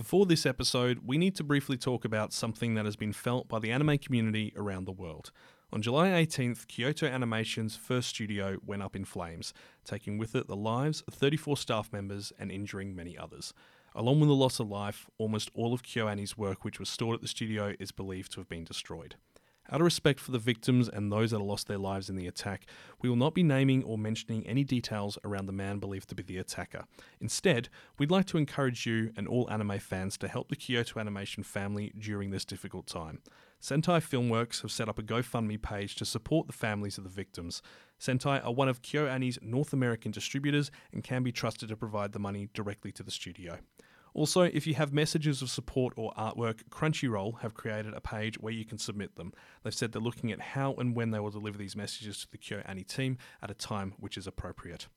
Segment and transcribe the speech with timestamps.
[0.00, 3.58] Before this episode, we need to briefly talk about something that has been felt by
[3.58, 5.30] the anime community around the world.
[5.74, 9.52] On July 18th, Kyoto Animation's first studio went up in flames,
[9.84, 13.52] taking with it the lives of 34 staff members and injuring many others.
[13.94, 17.20] Along with the loss of life, almost all of KyoAni's work which was stored at
[17.20, 19.16] the studio is believed to have been destroyed.
[19.72, 22.66] Out of respect for the victims and those that lost their lives in the attack,
[23.00, 26.24] we will not be naming or mentioning any details around the man believed to be
[26.24, 26.84] the attacker.
[27.20, 31.44] Instead, we'd like to encourage you and all anime fans to help the Kyoto Animation
[31.44, 33.20] family during this difficult time.
[33.62, 37.62] Sentai Filmworks have set up a GoFundMe page to support the families of the victims.
[38.00, 42.18] Sentai are one of KyoAni's North American distributors and can be trusted to provide the
[42.18, 43.58] money directly to the studio.
[44.14, 48.52] Also, if you have messages of support or artwork, Crunchyroll have created a page where
[48.52, 49.32] you can submit them.
[49.62, 52.38] They've said they're looking at how and when they will deliver these messages to the
[52.38, 54.88] KyoAni team at a time which is appropriate.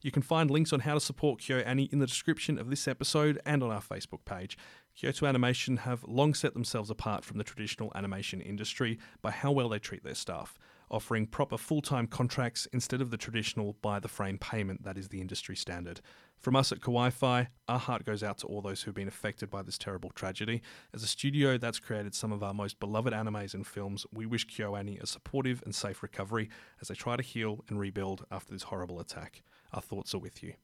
[0.00, 3.40] You can find links on how to support KyoAni in the description of this episode
[3.46, 4.58] and on our Facebook page.
[4.96, 9.68] Kyoto Animation have long set themselves apart from the traditional animation industry by how well
[9.68, 10.58] they treat their staff,
[10.92, 15.08] offering proper full time contracts instead of the traditional by the frame payment that is
[15.08, 16.00] the industry standard.
[16.38, 19.48] From us at Kawaii Fi, our heart goes out to all those who've been affected
[19.48, 20.60] by this terrible tragedy.
[20.92, 24.46] As a studio that's created some of our most beloved animes and films, we wish
[24.46, 28.64] KyoAni a supportive and safe recovery as they try to heal and rebuild after this
[28.64, 29.42] horrible attack.
[29.72, 30.54] Our thoughts are with you.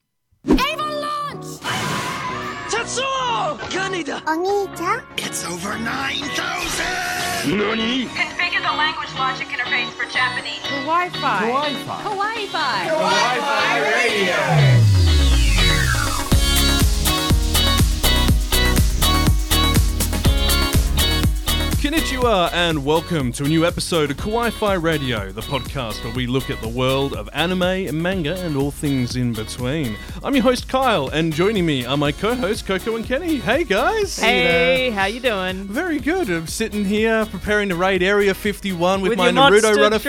[2.71, 3.59] Tetsuo!
[3.71, 4.23] Kaneda!
[4.27, 5.03] Oni-chan?
[5.17, 7.57] It's over 9,000!
[7.57, 8.09] Nani?
[8.59, 10.63] Configure the language logic interface for Japanese.
[10.85, 11.51] Wi-Fi.
[12.03, 12.89] Kawaii Fi!
[21.83, 26.27] Konnichiwa and welcome to a new episode of Kawaii Fi Radio, the podcast where we
[26.27, 29.97] look at the world of anime, and manga, and all things in between.
[30.25, 33.37] I'm your host Kyle, and joining me are my co-hosts Coco and Kenny.
[33.37, 34.19] Hey guys!
[34.19, 35.69] Hey, how you doing?
[35.69, 36.29] Very good.
[36.29, 39.99] I'm sitting here preparing to raid Area 51 with, With my your Naruto monster runner
[40.01, 40.03] drink.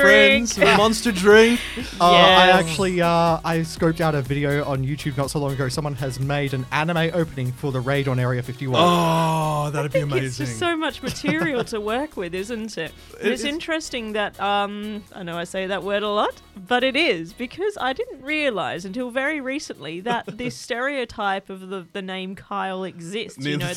[0.50, 1.60] friends with a monster drink.
[2.02, 2.66] Uh, I Yes.
[2.66, 5.70] actually uh, I scoped out a video on YouTube not so long ago.
[5.70, 8.76] Someone has made an anime opening for the raid on Area 51.
[8.84, 10.46] Oh, that'd be It's amazing.
[10.48, 12.92] just so much material to work with, isn't it?
[13.20, 13.46] It's is.
[13.46, 17.78] interesting that um I know I say that word a lot, but it is because
[17.80, 23.46] I didn't realize until very recently that this stereotype of the the name Kyle exists.
[23.46, 23.74] You know,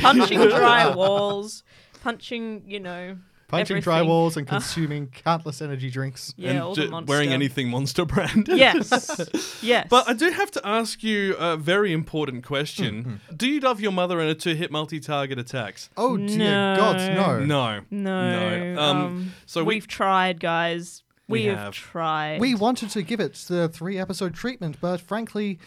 [0.00, 1.62] punching dry walls,
[2.02, 3.16] punching, you know,
[3.52, 3.92] Punching everything.
[4.08, 6.34] drywalls and Uh, consuming countless energy drinks.
[6.36, 7.10] yeah, and all ju- the monster.
[7.10, 8.58] wearing anything monster branded.
[8.58, 9.86] Yes, yes.
[9.88, 13.04] But I do have to ask you a very important question.
[13.04, 13.36] Mm-hmm.
[13.36, 15.88] Do you love your mother in a two-hit multi-target attacks?
[15.96, 16.76] Oh dear No.
[16.76, 17.38] gods, no.
[17.38, 17.80] No.
[17.90, 18.80] no, No.
[18.82, 21.02] Um, um, so we- we've tried, guys.
[21.28, 21.58] We We, have.
[21.58, 21.74] have.
[21.74, 22.40] tried.
[22.40, 25.58] We wanted to give it the three episode treatment, but frankly,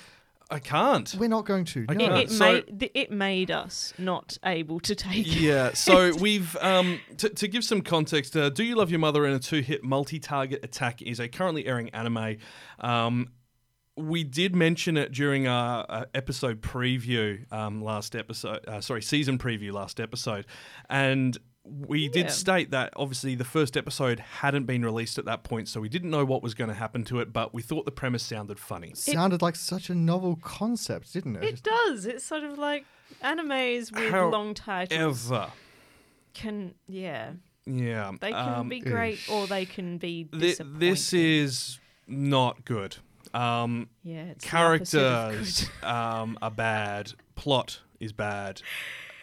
[0.50, 1.16] I can't.
[1.18, 1.86] we're not going to.
[1.90, 2.08] I No.
[2.08, 2.20] can't.
[2.24, 5.40] it, So- made th- it made us not able to take it.
[5.40, 8.36] Yeah, so we've um, t- to give some context.
[8.38, 11.90] Uh, Do you love your mother in a two-hit multi-target attack is a currently airing
[11.90, 12.38] anime.
[12.80, 13.30] Um,
[13.98, 18.60] we did mention it during our uh, episode preview um, last episode.
[18.68, 20.46] Uh, sorry, season preview last episode,
[20.90, 22.12] and we Yeah.
[22.12, 25.90] did state that obviously the first episode hadn't been released at that point, so we
[25.90, 27.34] didn't know what was going to happen to it.
[27.34, 28.94] But we thought the premise sounded funny.
[28.94, 31.44] Sounded like such a novel concept, didn't it?
[31.44, 32.06] It does.
[32.06, 32.86] It's sort of like
[33.24, 35.52] animes with How long titles Ever,
[36.34, 37.32] can yeah
[37.66, 40.80] yeah, they can um, be great or they can be Thi- disappointing.
[40.80, 42.98] this is not good.
[43.34, 45.88] Um, yeah it's the opposite of characters good.
[45.88, 47.14] um, are bad.
[47.36, 48.62] Plot is bad.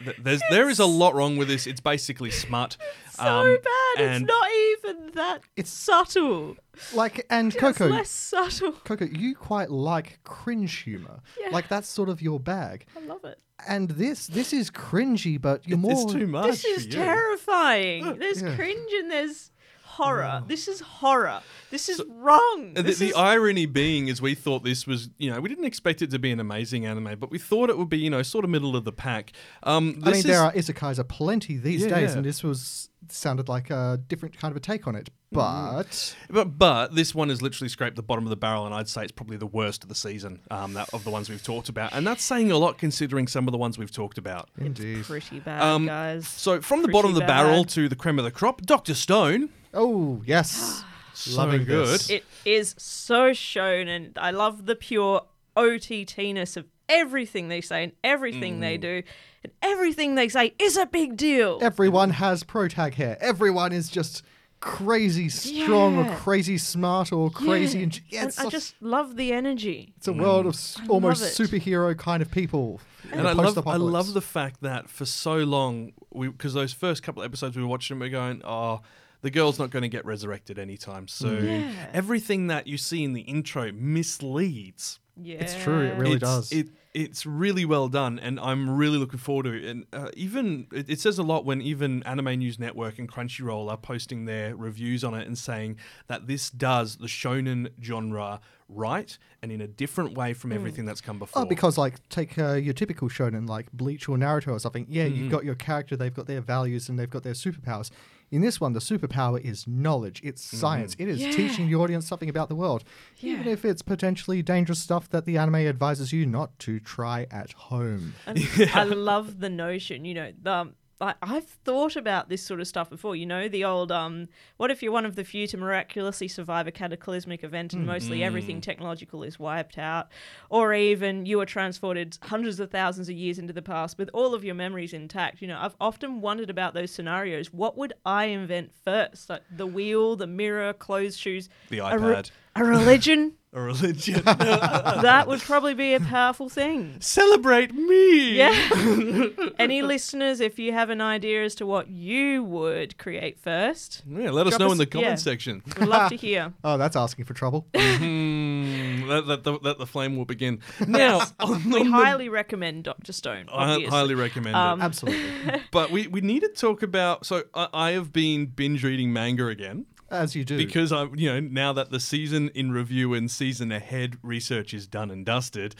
[0.04, 1.66] Th- There's there is a lot wrong with this.
[1.66, 2.76] It's basically smut.
[3.10, 3.58] so um,
[3.96, 4.04] bad.
[4.04, 6.56] and- It's not even that It's- subtle.
[6.94, 8.72] Like and It's Coco, less subtle.
[8.72, 11.20] Coco, you quite like cringe humor.
[11.38, 11.50] Yeah.
[11.50, 12.86] Like that's sort of your bag.
[12.96, 13.38] I love it.
[13.68, 16.46] And this this is cringy, but you're more It's too much.
[16.46, 17.04] This is for you.
[17.04, 18.16] terrifying.
[18.18, 18.54] There's Yeah.
[18.56, 19.50] cringe and there's
[19.96, 20.42] horror.
[20.46, 21.40] This is horror.
[21.70, 22.74] This is wrong.
[22.74, 25.64] The, This the is- irony being is we thought this was, you know, we didn't
[25.64, 28.22] expect it to be an amazing anime, but we thought it would be, you know,
[28.22, 29.32] sort of middle of the pack.
[29.62, 32.16] Um, I this mean, there is- are isekais plenty these Yeah, days, yeah.
[32.18, 35.10] and this was sounded like a different kind of a take on it.
[35.34, 35.36] Mm.
[35.36, 38.88] But But but this one has literally scraped the bottom of the barrel, and I'd
[38.88, 41.68] say it's probably the worst of the season um, that, of the ones we've talked
[41.68, 44.50] about, and that's saying a lot considering some of the ones we've talked about.
[44.58, 46.28] indeed, pretty bad, Um, guys.
[46.28, 48.94] So from the Pretty bottom of the barrel to the creme of the crop, Doctor
[48.94, 50.84] Stone, oh yes,
[51.14, 51.86] so loving good.
[51.88, 52.10] this.
[52.10, 55.22] It is so shown, and I love the pure
[55.56, 58.80] OTT-ness of everything they say and everything they Mm.
[58.82, 59.02] do,
[59.44, 61.58] and everything they say is a big deal.
[61.62, 63.16] Everyone has protag hair.
[63.20, 64.22] Everyone is just
[64.60, 67.78] crazy strong or crazy smart or crazy.
[67.78, 67.82] Yeah.
[67.84, 69.92] And, yeah, And it's, I such- just love the energy.
[69.96, 72.80] it's a world of s- I almost superhero kind of people.
[73.10, 77.02] And a I love, I love the fact that for so long, because those first
[77.02, 78.80] couple of episodes we were watching, we're going, oh,
[79.22, 81.44] the girl's not going to get resurrected anytime soon.
[81.44, 81.72] Yeah.
[81.94, 84.98] Everything that you see in the intro misleads.
[85.20, 86.52] Yeah, It's true, it really it's, does.
[86.52, 89.64] It, it's really well done, and I'm really looking forward to it.
[89.64, 93.70] And uh, even it, it says a lot when even Anime News Network and Crunchyroll
[93.70, 95.76] are posting their reviews on it and saying
[96.06, 98.40] that this does the shonen genre
[98.70, 101.42] right and in a different way from everything that's come before.
[101.42, 104.86] Oh, because like take uh, your typical shonen like Bleach or Naruto or something.
[104.88, 105.14] Yeah, Mm-hmm.
[105.16, 107.90] you've got your character, they've got their values, and they've got their superpowers.
[108.32, 110.20] In this one, the superpower is knowledge.
[110.24, 110.56] It's Mm-hmm.
[110.56, 110.96] science.
[110.98, 111.30] It is Yeah.
[111.30, 112.82] teaching the audience something about the world,
[113.22, 117.52] even if it's potentially dangerous stuff that the anime advises you not to try at
[117.52, 118.14] home.
[118.26, 118.38] And
[118.74, 120.72] I love the notion, you know, the,
[121.02, 123.16] I, I've thought about this sort of stuff before.
[123.16, 126.66] You know, the old, um, what if you're one of the few to miraculously survive
[126.66, 130.08] a cataclysmic event and mostly everything technological is wiped out?
[130.48, 134.32] Or even you are transported hundreds of thousands of years into the past with all
[134.34, 135.42] of your memories intact.
[135.42, 137.52] You know, I've often wondered about those scenarios.
[137.52, 139.28] What would I invent first?
[139.28, 143.32] Like the wheel, the mirror, clothes, shoes, the iPad, a religion?
[143.54, 144.22] a religion.
[144.24, 146.96] that would probably be a powerful thing.
[147.00, 148.36] Celebrate me.
[148.36, 149.26] Yeah.
[149.58, 154.30] Any listeners, if you have an idea as to what you would create first, Yeah,
[154.30, 155.14] let us know us- in the comment yeah.
[155.16, 155.62] section.
[155.78, 156.52] we'd love to hear.
[156.64, 157.66] Oh, that's asking for trouble.
[157.74, 160.60] Hmm, that, that, that, that the flame will begin.
[160.86, 163.46] Now, on, We on the- highly recommend Doctor Stone.
[163.52, 164.84] I highly recommend Um, it.
[164.84, 167.26] Absolutely, But we, we need to talk about.
[167.26, 170.56] So I, I have been binge reading manga again as you do.
[170.56, 174.86] because I, you know, now that the season in review and season ahead research is
[174.86, 175.74] done and dusted,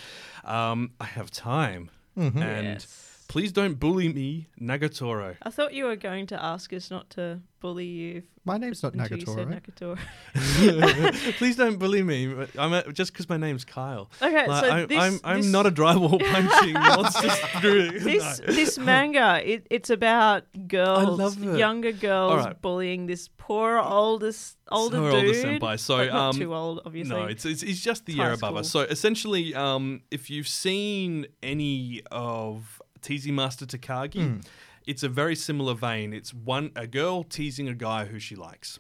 [0.45, 1.91] um, I have time.
[2.19, 2.43] Mm-hmm.
[2.43, 3.12] And Yes.
[3.33, 5.37] Please don't bully me, Nagatoro.
[5.43, 8.23] I thought you were going to ask us not to bully you.
[8.45, 9.97] My name's not until you said Nagatoro.
[10.35, 11.37] Nagatoro.
[11.39, 12.35] please don't bully me.
[12.59, 14.11] I'm a, just because my name's Kyle.
[14.21, 17.29] Okay, Like, so I, this- I'm I'm this- not a drywall punching monster.
[17.61, 18.01] through.
[18.01, 18.53] This No.
[18.53, 21.57] this manga, it, it's about girls, love it.
[21.57, 22.61] younger girls Alright.
[22.61, 25.15] bullying this poor oldest older Her dude.
[25.15, 25.81] older senpai.
[25.81, 27.17] So, but not um, too old, obviously.
[27.17, 28.71] No, it's, it's, it's just the It's year high above us.
[28.71, 34.43] So essentially, um, if you've seen any of Teasing Master Takagi,
[34.87, 36.13] it's a very similar vein.
[36.13, 38.79] It's one a girl teasing a guy who she likes.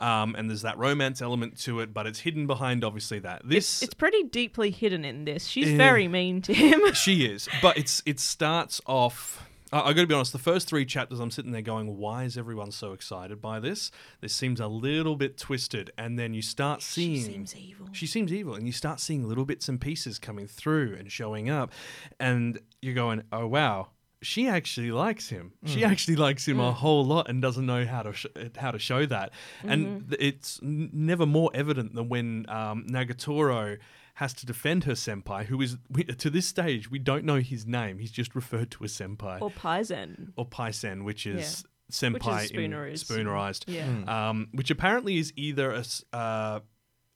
[0.00, 3.42] Um, and there's that romance element to it, but it's hidden behind obviously that.
[3.44, 5.44] This it's pretty deeply hidden in this.
[5.46, 5.76] She's Yeah.
[5.76, 6.80] very mean to him.
[6.94, 9.46] she is, but it's it starts off.
[9.72, 10.32] I got to be honest.
[10.32, 13.92] The first three chapters, I'm sitting there going, "Why is everyone so excited by this?
[14.20, 17.88] This seems a little bit twisted." And then you start seeing she seems evil.
[17.92, 21.50] She seems evil, and you start seeing little bits and pieces coming through and showing
[21.50, 21.70] up,
[22.18, 23.88] and you're going, "Oh wow."
[24.22, 25.52] She actually likes him.
[25.64, 28.78] She actually likes him a whole lot and doesn't know how to sh- how to
[28.78, 29.32] show that.
[29.64, 33.78] And th- it's n- never more evident than when um, Nagatoro
[34.16, 37.66] has to defend her senpai, who is we, to this stage we don't know his
[37.66, 37.98] name.
[37.98, 40.32] He's just referred to as senpai or Paizen.
[40.36, 42.10] or paisen, which is Yeah.
[42.12, 43.04] Which senpai is in spoonerized.
[43.06, 43.64] spoonerized.
[43.68, 44.28] Yeah.
[44.28, 45.84] Um, which apparently is either a,
[46.16, 46.60] uh,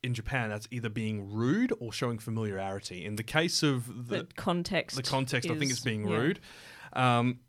[0.05, 3.05] in Japan that's either being rude or showing familiarity.
[3.05, 4.97] In the case of The, the context.
[4.97, 6.17] the context, I think is- it's being yeah.
[6.17, 6.41] rude.
[6.93, 7.41] Um,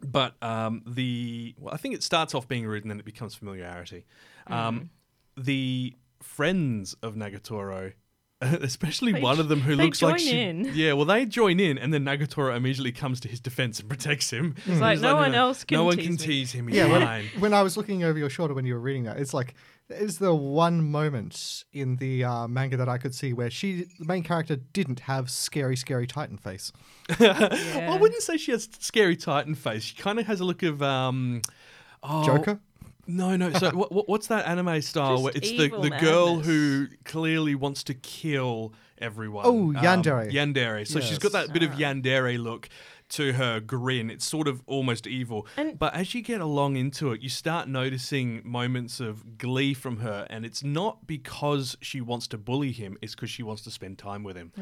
[0.00, 3.34] but um, the well, I think it starts off being rude and then it becomes
[3.34, 4.06] familiarity.
[4.48, 4.54] Mm.
[4.54, 4.90] Um,
[5.36, 7.92] the friends of Nagatoro.
[8.40, 10.70] Especially They one of them who they looks like join she, in.
[10.74, 10.92] yeah.
[10.92, 14.54] Well, they join in, and then Nagatoro immediately comes to his defense and protects him.
[14.64, 16.70] He's like, "No one else can no one tease can me." tease him.
[16.70, 19.34] Yeah, when, when I was looking over your shoulder when you were reading that, it's
[19.34, 19.54] like
[19.90, 24.04] is the one moment in the uh, manga that I could see where she, the
[24.04, 26.72] main character, didn't have scary, scary Titan face.
[27.18, 29.82] Well, I wouldn't say she has scary Titan face.
[29.82, 31.40] She kind of has a look of um,
[32.02, 32.60] oh, Joker.
[33.08, 33.52] No, no.
[33.54, 35.14] So what, what's that anime style?
[35.14, 39.44] Just where it's the, evil the girl who clearly wants to kill everyone.
[39.46, 40.30] Oh, Um, yandere.
[40.30, 40.86] yandere.
[40.86, 42.68] So she's got that bit of yandere look
[43.10, 44.10] to her grin.
[44.10, 45.46] It's sort of almost evil.
[45.56, 49.98] And- but as you get along into it, you start noticing moments of glee from
[49.98, 53.70] her, and it's not because she wants to bully him; it's because she wants to
[53.70, 54.52] spend time with him.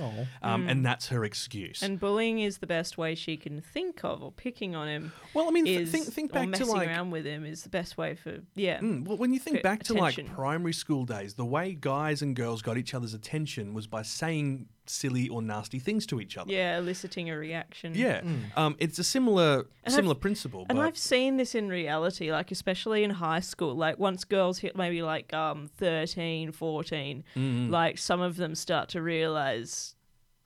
[0.43, 1.83] Um, And that's her excuse.
[1.83, 5.13] And bullying is the best way she can think of, or picking on him.
[5.35, 7.63] well, I mean, is, think think or back to messing like around with him is
[7.63, 8.79] the best way for yeah.
[8.81, 12.23] Mm, well, when you think for back to like primary school days, the way guys
[12.23, 16.37] and girls got each other's attention was by saying silly or nasty things to each
[16.37, 16.53] other.
[16.53, 17.93] Yeah, eliciting a reaction.
[17.95, 18.23] Yeah.
[18.57, 20.67] Um, it's a similar And similar I've- principle.
[20.69, 23.75] And but I've seen this in reality, like especially in high school.
[23.75, 27.71] Like once girls hit maybe like um 13, 14, Mm-hmm.
[27.71, 29.95] like some of them start to realize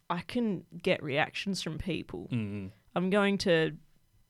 [0.08, 2.28] I can get reactions from people.
[2.32, 2.68] Mm-hmm.
[2.96, 3.76] I'm going to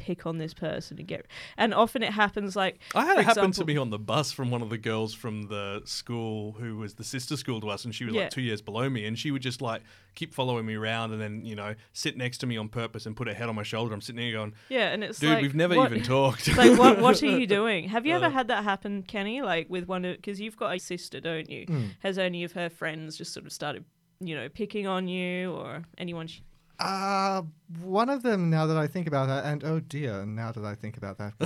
[0.01, 1.27] pick on this person and get.
[1.59, 4.51] And often it happens like I had it happen to me on the bus from
[4.51, 7.95] one of the girls from the school who was the sister school to us, and
[7.95, 8.23] she was Yeah.
[8.23, 9.83] like two years below me, and she would just like
[10.15, 13.15] keep following me around, and then you know sit next to me on purpose and
[13.15, 13.93] put her head on my shoulder.
[13.95, 16.79] I'm sitting there going, Yeah, and it's "Dude, like we've never what- even talked." Like
[16.79, 17.89] what what are you doing?
[17.91, 18.31] Have you ever Uh.
[18.31, 19.43] had that happen, Kenny?
[19.43, 21.65] Like with one of because you've got a sister, don't you?
[21.67, 21.85] Hmm.
[22.01, 23.85] Has any of her friends just sort of started,
[24.21, 26.27] you know, picking on you or anyone?
[26.27, 26.43] She...
[26.81, 27.43] Uh,
[27.83, 30.75] one of them, now that I think about that, and oh dear, now that I
[30.75, 31.35] think about that.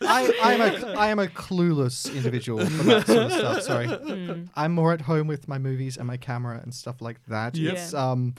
[0.00, 3.62] I, I, am a, I am a clueless individual for that sort of stuff.
[3.62, 3.86] Sorry.
[3.88, 4.44] Hmm.
[4.54, 7.56] I'm more at home with my movies and my camera and stuff like that.
[7.56, 7.74] Yep.
[7.74, 8.34] It's, um,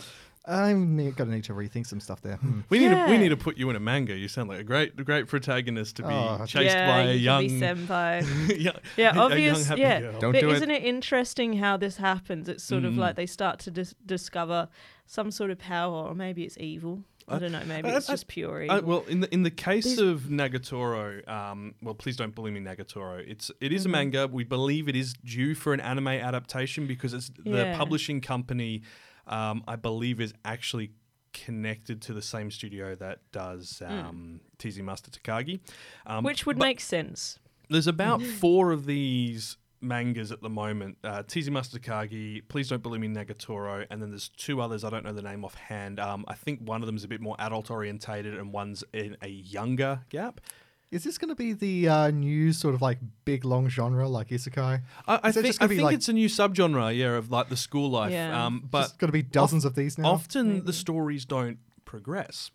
[0.48, 2.38] I'm gonna need to rethink some stuff there.
[2.38, 2.62] Hmm.
[2.70, 4.16] we need to we need to put you in a manga.
[4.16, 7.20] You sound like a great great protagonist to be Oh, chased yeah, by a you
[7.20, 8.60] young, could be senpai.
[8.64, 9.68] young Yeah, a young, obvious.
[9.68, 10.20] happy yeah, girl.
[10.20, 10.56] Don't but do it.
[10.56, 12.48] isn't it interesting how this happens?
[12.50, 12.98] It's sort of Mm.
[12.98, 14.70] like they start to dis- discover
[15.06, 17.04] some sort of power, or maybe it's evil.
[17.30, 17.62] I don't know.
[17.66, 18.76] Maybe I- it's I- just pure evil.
[18.78, 22.52] Uh, well, in the in the case These- of Nagatoro, um, well, please don't bully
[22.52, 23.22] me, Nagatoro.
[23.28, 23.86] It's it Mm-hmm.
[23.86, 24.28] a manga.
[24.28, 27.78] We believe it is due for an anime adaptation because it's the Yeah.
[27.78, 28.82] publishing company.
[29.28, 30.92] Um, I believe is actually
[31.34, 35.60] connected to the same studio that does um, Teasing Master Takagi,
[36.06, 36.26] um, Mm.
[36.26, 37.38] Which would make sense.
[37.70, 40.98] There's about four of these mangas at the moment.
[41.04, 44.84] Uh, Teasing Master Takagi, Please Don't Bully Me, Nagatoro, and then there's two others.
[44.84, 46.00] I don't know the name offhand.
[46.00, 49.18] Um, I think one of them is a bit more adult orientated, and one's in
[49.22, 50.42] a younger gap.
[50.90, 54.30] Is this going to be the uh, new sort of like big long genre like
[54.30, 54.82] isekai?
[55.06, 57.90] I, I think, I think like- it's a new subgenre, yeah, of like the school
[57.90, 58.12] life.
[58.12, 58.46] Yeah.
[58.46, 60.10] Um, But but Just going to be dozens of these now.
[60.12, 62.52] often the stories don't progress,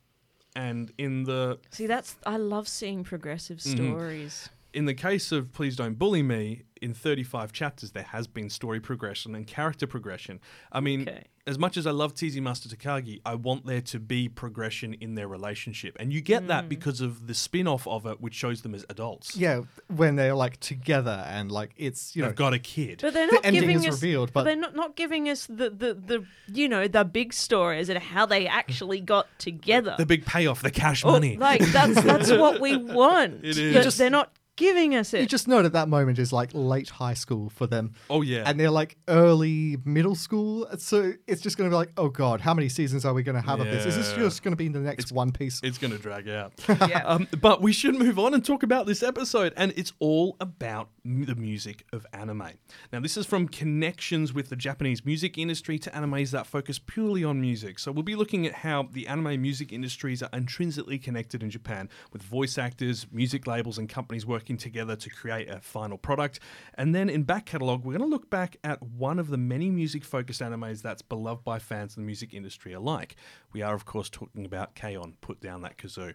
[0.56, 3.90] and in the See, that's I love seeing progressive Mm-hmm.
[3.90, 4.48] stories.
[4.75, 8.81] In the case of Please Don't Bully Me, in 35 chapters, there has been story
[8.81, 10.41] progression and character progression.
[10.73, 11.25] I mean, Okay.
[11.47, 15.14] as much as I love Teasing Master Takagi, I want there to be progression in
[15.14, 15.97] their relationship.
[16.00, 16.69] And you get that hmm.
[16.69, 19.37] because of the spin off of it, which shows them as adults.
[19.37, 19.61] yeah,
[19.95, 23.00] when they're like together and like it's you know They've got a kid.
[23.02, 23.93] But they're The not ending giving is us.
[24.02, 27.91] revealed, but- they're not, not giving us the, the, the you know the big stories
[27.91, 29.95] and how they actually got together.
[29.99, 31.37] the big payoff, the cash Or, money.
[31.37, 33.45] Like that's that's what we want.
[33.45, 33.75] It is.
[33.75, 35.21] But Just- they're not giving us it.
[35.21, 37.94] you just know that that moment is like late high school for them.
[38.11, 38.42] oh, yeah.
[38.47, 40.66] And they're like early middle school.
[40.78, 43.40] So it's just going to be like, oh God, how many seasons are we going
[43.40, 43.87] to have of this?
[43.87, 45.61] Is this just going to be the next One Piece?
[45.62, 46.52] It's going to drag out.
[46.92, 47.02] Yeah.
[47.06, 49.52] um, but we should move on and talk about this episode.
[49.56, 52.50] And it's all about m- the music of anime.
[52.92, 57.25] Now, this is from connections with the Japanese music industry to animes that focus purely
[57.25, 57.78] on music.
[57.78, 61.88] So we'll be looking at how the anime music industries are intrinsically connected in Japan
[62.12, 66.40] with voice actors, music labels, and companies working together to create a final product.
[66.75, 69.70] And then in back catalogue, we're going to look back at one of the many
[69.70, 73.16] music focused animes that's beloved by fans of the music industry alike.
[73.52, 75.14] We are, of course, talking about K-On!
[75.20, 76.14] Put Down That Kazoo.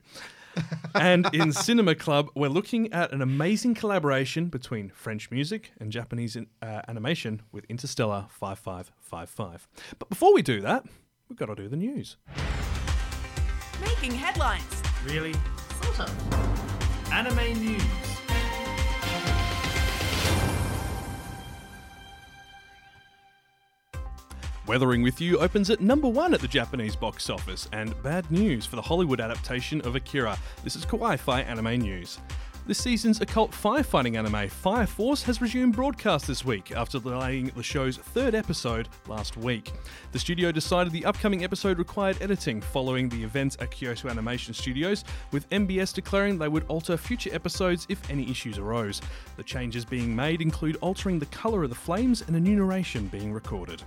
[0.96, 6.36] and in Cinema Club, we're looking at an amazing collaboration between French music and Japanese
[6.36, 9.68] uh, animation with Interstellar 5555.
[10.00, 10.86] But before we do that,
[11.30, 12.18] we've got to do the news.
[13.82, 14.64] Making headlines.
[15.06, 15.34] Really?
[15.84, 17.12] Sort of.
[17.12, 18.17] Anime news.
[24.68, 28.66] Weathering with You opens at number one at the Japanese box office, and bad news
[28.66, 30.38] for the Hollywood adaptation of Akira.
[30.62, 32.20] This is Kawaii Fi Anime News.
[32.66, 37.64] This season's occult firefighting anime, Fire Force, has resumed broadcast this week after delaying the
[37.64, 39.72] show's third episode last week.
[40.12, 45.06] The studio decided the upcoming episode required editing following the events at Kyoto Animation Studios,
[45.32, 49.02] with MBS declaring they would alter future episodes if any issues arose.
[49.38, 53.08] The changes being made include altering the colour of the flames and a new narration
[53.08, 53.82] being recorded.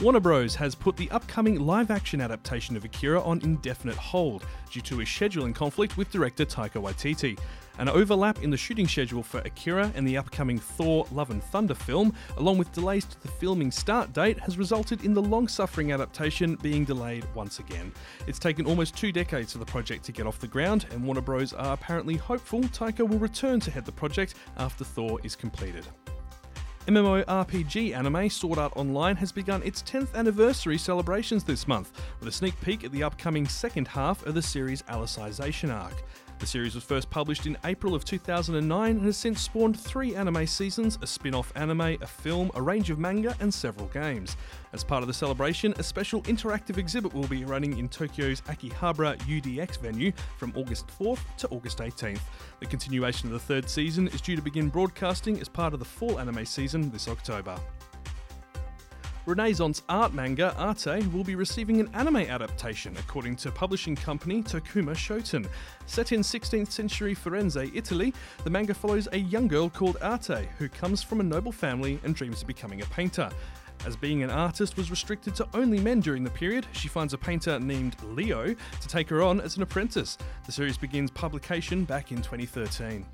[0.00, 0.56] Warner Bros.
[0.56, 5.04] has put the upcoming live action adaptation of Akira on indefinite hold due to a
[5.04, 7.38] scheduling conflict with director Taika Waititi.
[7.78, 11.74] An overlap in the shooting schedule for Akira and the upcoming Thor Love and Thunder
[11.74, 15.92] film, along with delays to the filming start date, has resulted in the long suffering
[15.92, 17.92] adaptation being delayed once again.
[18.26, 21.20] It's taken almost two decades for the project to get off the ground, and Warner
[21.20, 21.52] Bros.
[21.52, 25.86] are apparently hopeful Taika will return to head the project after Thor is completed.
[26.86, 32.32] MMORPG anime Sword Art Online has begun its 10th anniversary celebrations this month, with a
[32.32, 36.04] sneak peek at the upcoming second half of the series' Alicization arc.
[36.40, 40.46] The series was first published in April of 2009 and has since spawned three anime
[40.46, 44.36] seasons, a spin off anime, a film, a range of manga, and several games.
[44.74, 49.16] As part of the celebration, a special interactive exhibit will be running in Tokyo's Akihabara
[49.18, 52.18] UDX venue from August 4th to August 18th.
[52.58, 55.84] The continuation of the third season is due to begin broadcasting as part of the
[55.84, 57.56] fall anime season this October.
[59.26, 64.94] Renaissance art manga Arte will be receiving an anime adaptation, according to publishing company Tokuma
[64.94, 65.46] Shoten.
[65.86, 68.12] Set in 16th century Firenze, Italy,
[68.42, 72.16] the manga follows a young girl called Arte who comes from a noble family and
[72.16, 73.30] dreams of becoming a painter.
[73.86, 77.18] As being an artist was restricted to only men during the period, she finds a
[77.18, 80.16] painter named Leo to take her on as an apprentice.
[80.46, 83.04] The series begins publication back in 2013.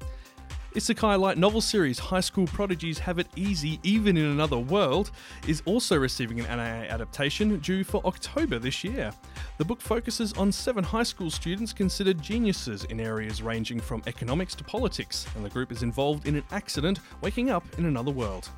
[0.76, 5.10] Isekai light novel series High School Prodigies Have It Easy Even in Another World
[5.48, 9.12] is also receiving an anime adaptation due for October this year.
[9.58, 14.54] The book focuses on seven high school students considered geniuses in areas ranging from economics
[14.54, 18.48] to politics, and the group is involved in an accident waking up in another world.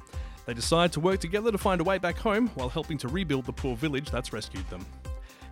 [0.46, 3.46] They decide to work together to find a way back home while helping to rebuild
[3.46, 4.84] the poor village that's rescued them.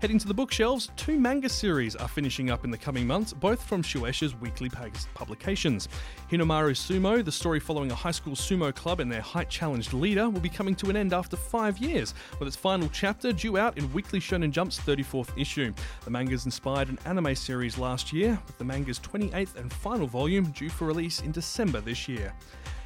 [0.00, 3.62] Heading to the bookshelves, two manga series are finishing up in the coming months, both
[3.62, 4.70] from Shueisha's weekly
[5.12, 5.90] publications.
[6.32, 10.30] Hinomaru Sumo, the story following a high school sumo club and their height challenged leader,
[10.30, 13.76] will be coming to an end after five years, with its final chapter due out
[13.76, 15.74] in Weekly Shonen Jump's 34th issue.
[16.06, 20.46] The manga's inspired an anime series last year, with the manga's 28th and final volume
[20.52, 22.32] due for release in December this year.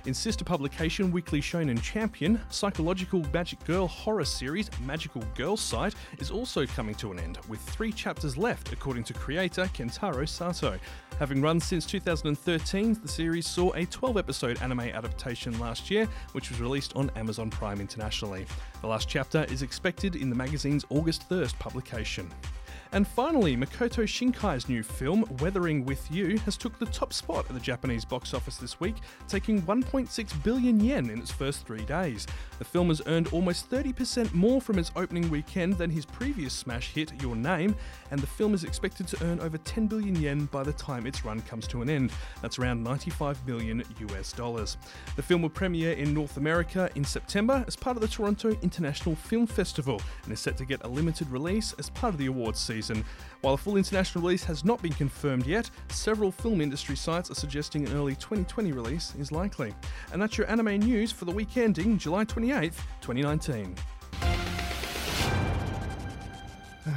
[0.07, 6.31] In sister publication Weekly Shonen Champion, psychological magic girl horror series Magical Girl Site is
[6.31, 10.79] also coming to an end, with three chapters left, according to creator Kentaro Sato.
[11.19, 16.51] Having run since 2013, the series saw a 12 episode anime adaptation last year, which
[16.51, 18.45] was released on Amazon Prime internationally.
[18.83, 22.31] The last chapter is expected in the magazine's August 1st publication.
[22.95, 27.53] And finally, Makoto Shinkai's new film, Weathering with You, has took the top spot at
[27.53, 28.95] the Japanese box office this week,
[29.27, 32.25] taking 1.6 billion yen in its first three days.
[32.59, 36.93] The film has earned almost 30% more from its opening weekend than his previous smash
[36.93, 37.75] hit, Your Name,
[38.11, 41.25] and the film is expected to earn over 10 billion yen by the time its
[41.25, 42.13] run comes to an end.
[42.43, 44.77] That's around 95 million US dollars.
[45.17, 49.17] The film will premiere in North America in September as part of the Toronto International
[49.17, 52.61] Film Festival and is set to get a limited release as part of the awards
[52.61, 53.05] season.
[53.45, 57.35] While a full international release has not been confirmed yet, several film industry sites are
[57.35, 59.75] suggesting an early 2020 release is likely.
[60.15, 63.77] And that's your anime news for the week ending July 28th, 2019.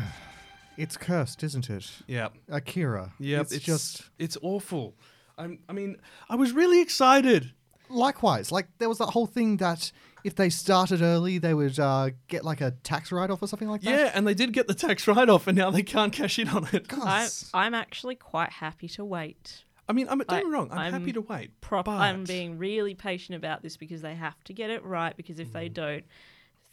[0.77, 1.91] It's cursed, isn't it?
[2.07, 2.29] Yeah.
[2.49, 3.11] Akira.
[3.19, 4.95] Yeah, it's, it's just it's awful.
[5.37, 5.97] I'm, I mean,
[6.29, 7.51] I was really excited.
[7.89, 8.53] likewise.
[8.53, 9.91] Like there was that whole thing that
[10.23, 13.67] if they started early, they would uh, get like a tax write off or something
[13.69, 13.89] like that.
[13.91, 16.49] Yeah, and they did get the tax write off, and now they can't cash in
[16.49, 16.91] on it.
[16.91, 17.43] I'm, Gosh.
[17.53, 19.63] I'm actually quite happy to wait.
[19.89, 20.69] I mean, I'm, don't I- get me wrong.
[20.71, 21.59] I'm, I'm happy to wait.
[21.61, 25.15] Prop- but I'm being really patient about this because they have to get it right.
[25.15, 25.53] Because if Mm.
[25.53, 26.03] they don't,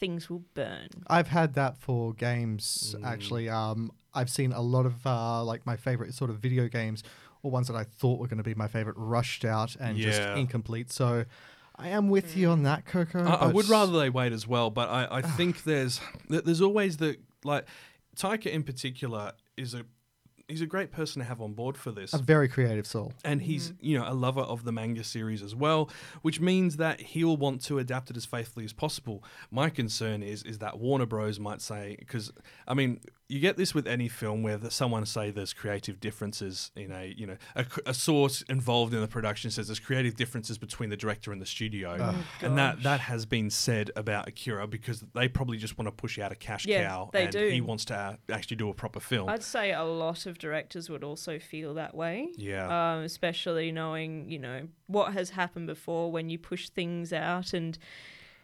[0.00, 0.88] things will burn.
[1.06, 3.04] I've had that for games Mm.
[3.06, 3.48] actually.
[3.48, 7.02] Um, I've seen a lot of uh, like my favorite sort of video games
[7.42, 10.20] or ones that I thought were going to be my favorite rushed out and just
[10.20, 10.34] Yeah.
[10.34, 10.90] incomplete.
[10.90, 11.24] So
[11.76, 12.64] I am with you on mm.
[12.64, 13.24] that, Coco.
[13.24, 16.98] I, I would rather they wait as well, but I, I think there's there's always
[16.98, 17.66] the like
[18.16, 19.84] Taika in particular is a
[20.48, 22.12] he's a great person to have on board for this.
[22.14, 23.12] a very creative soul.
[23.24, 25.88] and he's you know a lover of the manga series as well,
[26.22, 29.22] which means that he'll want to adapt it as faithfully as possible.
[29.50, 32.32] My concern is is that Warner Bros might say because
[32.68, 36.70] I mean you get this with any film where the, someone say there's creative differences
[36.76, 40.14] in a you know a, c- a source involved in the production says there's creative
[40.14, 44.66] differences between the director and the studio, and that that has been said about Akira
[44.66, 47.48] because they probably just want to push out a cash Yeah, cow, they and do.
[47.48, 49.28] he wants to uh, actually do a proper film.
[49.30, 52.28] I'd say a lot of directors would also feel that way.
[52.36, 52.66] Yeah.
[52.96, 57.78] Um, especially knowing, you know, what has happened before when you push things out and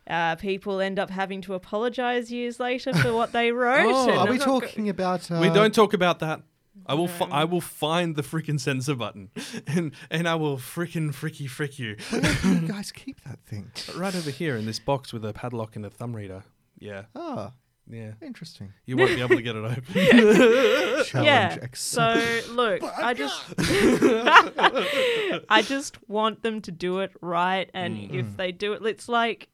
[0.07, 3.93] uh, people end up having to apologize years later for what they wrote.
[3.93, 5.31] Oh, Are I'm we not go- talking about?
[5.31, 6.43] Uh, we don't talk about that.
[6.87, 7.09] I will.
[7.09, 9.31] Fi- I will find the freaking censor button,
[9.67, 13.71] and and I will freaking fricky frick you Where do you guys keep that thing?
[13.97, 16.45] right over here in this box with a padlock and a thumb reader.
[16.79, 17.53] Yeah, Ah,
[17.91, 18.13] yeah.
[18.23, 18.73] interesting.
[18.87, 19.85] You won't be able to get it open.
[21.05, 21.55] Challenge yeah.
[21.63, 21.77] accepted.
[22.47, 23.45] So look, I just
[25.49, 28.15] I just want them to do it right and Mm.
[28.15, 29.49] if they do it it's like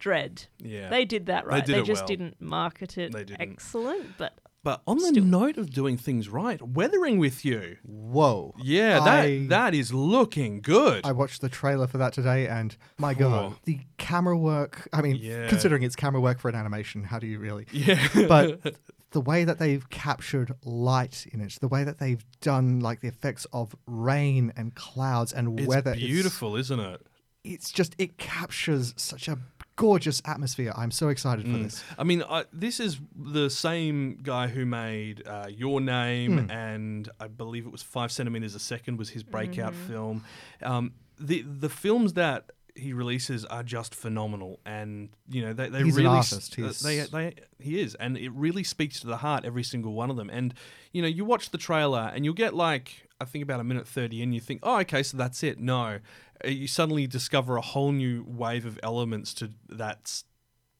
[0.00, 0.46] Dredd.
[0.58, 0.88] yeah.
[0.90, 1.64] They did that right.
[1.64, 2.06] They, did They, it just well.
[2.08, 3.40] didn't market it They didn't.
[3.40, 4.32] excellent, but
[4.64, 5.24] but on the Still.
[5.24, 7.76] note of doing things right, weathering with you.
[7.82, 8.54] Whoa.
[8.62, 11.04] Yeah, that I- that is looking good.
[11.04, 13.58] I watched the trailer for that today, and my god, Oh.
[13.64, 14.88] the camera work.
[14.92, 15.48] I mean, Yeah.
[15.48, 17.66] considering it's camera work for an animation, how do you really?
[17.72, 18.76] yeah, But
[19.10, 23.08] the way that they've captured light in it, the way that they've done like the
[23.08, 27.02] effects of rain and clouds and it's weather, it's- beautiful, isn't it?
[27.44, 29.36] It's, just it captures such a
[29.76, 30.72] gorgeous atmosphere.
[30.76, 31.52] I'm so excited Mm.
[31.52, 31.84] for this.
[31.98, 36.50] I mean, I, this is the same guy who made uh, Your Name, Hmm.
[36.50, 39.86] and I believe it was Five Centimeters a Second was his breakout Mm-hmm.
[39.88, 40.24] film.
[40.62, 45.82] Um, the the films that he releases are just phenomenal, and you know they, they
[45.82, 46.52] He's an really artist.
[46.58, 49.92] uh, He's- they they he is, and it really speaks to the heart every single
[49.92, 50.30] one of them.
[50.30, 50.54] And
[50.92, 53.86] you know you watch the trailer and you'll get like I think about a minute
[53.88, 55.58] thirty, and you think, oh okay, so that's it.
[55.58, 55.98] No,
[56.44, 60.24] Uh, you suddenly discover a whole new wave of elements to that's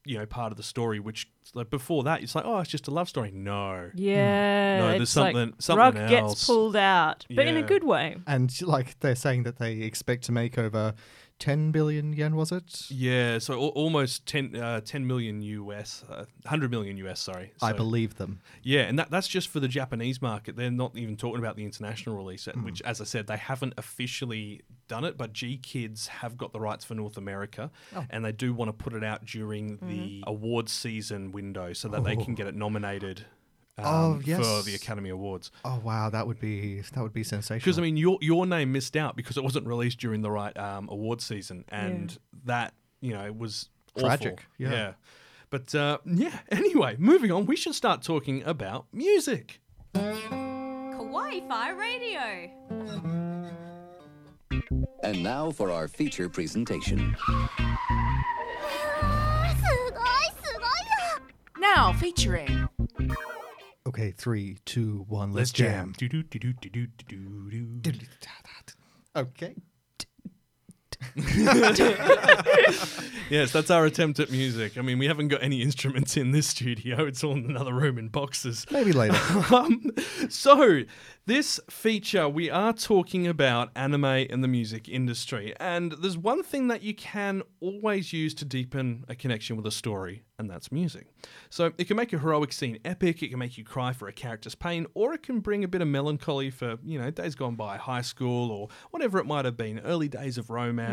[0.05, 2.88] you know part of the story, which like before that it's like oh it's just
[2.88, 3.31] a love story.
[3.33, 6.11] No, Yeah, No, there's it's like something- something rug else.
[6.11, 8.16] gets pulled out, but in a good way.
[8.26, 10.94] And like they're saying that they expect to make over
[11.42, 12.87] 10 billion yen, was it?
[12.88, 17.50] Yeah, so al- almost 10, uh, 10 million US, uh, 100 million US, sorry.
[17.61, 18.38] I believe them.
[18.62, 20.55] Yeah, and that, that's just for the Japanese market.
[20.55, 22.62] They're not even talking about the international release, Hmm.
[22.64, 26.85] which, as I said, they haven't officially done it, but GKIDS have got the rights
[26.85, 28.07] for North America, Oh.
[28.11, 32.05] and they do want to put it out during the awards season window so that
[32.05, 33.24] they can get it nominated
[33.78, 34.38] um, Oh, yes.
[34.38, 35.50] for the Academy Awards.
[35.64, 37.58] Oh wow, that would be that would be sensational.
[37.61, 40.56] Because I mean, your your name missed out because it wasn't released during the right
[40.58, 44.08] um, award season, and that you know was awful.
[44.08, 44.92] Tragic, yeah.
[45.50, 46.38] But uh, yeah.
[46.50, 47.46] Anyway, moving on.
[47.46, 49.61] We should start talking about music.
[49.94, 52.50] Kawaii Fi Radio.
[55.02, 57.16] And now for our feature presentation.
[61.58, 62.68] Now featuring
[63.87, 65.95] okay, three, two, one, let's, jam.
[65.97, 67.92] Do-do-do-do-do-do-do-do.
[69.14, 69.55] Okay.
[73.32, 74.76] Yes, that's our attempt at music.
[74.76, 77.06] I mean, we haven't got any instruments in this studio.
[77.06, 78.66] It's all in another room in boxes.
[78.70, 79.16] Maybe later.
[79.54, 79.90] um,
[80.28, 80.82] so,
[81.24, 85.54] this feature, we are talking about anime and the music industry.
[85.58, 89.70] And there's one thing that you can always use to deepen a connection with a
[89.70, 91.06] story, and that's music.
[91.48, 94.12] So, it can make a heroic scene epic, it can make you cry for a
[94.12, 97.54] character's pain, or it can bring a bit of melancholy for, you know, days gone
[97.54, 100.91] by, high school, or whatever it might have been, early days of romance.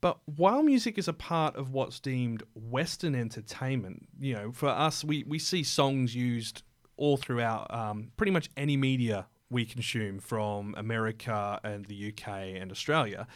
[0.00, 5.04] But while music is a part of what's deemed Western entertainment, you know, for us,
[5.04, 6.62] we, we see songs used
[6.96, 12.28] all throughout um, pretty much any media we consume from America and the UK
[12.60, 13.26] and Australia.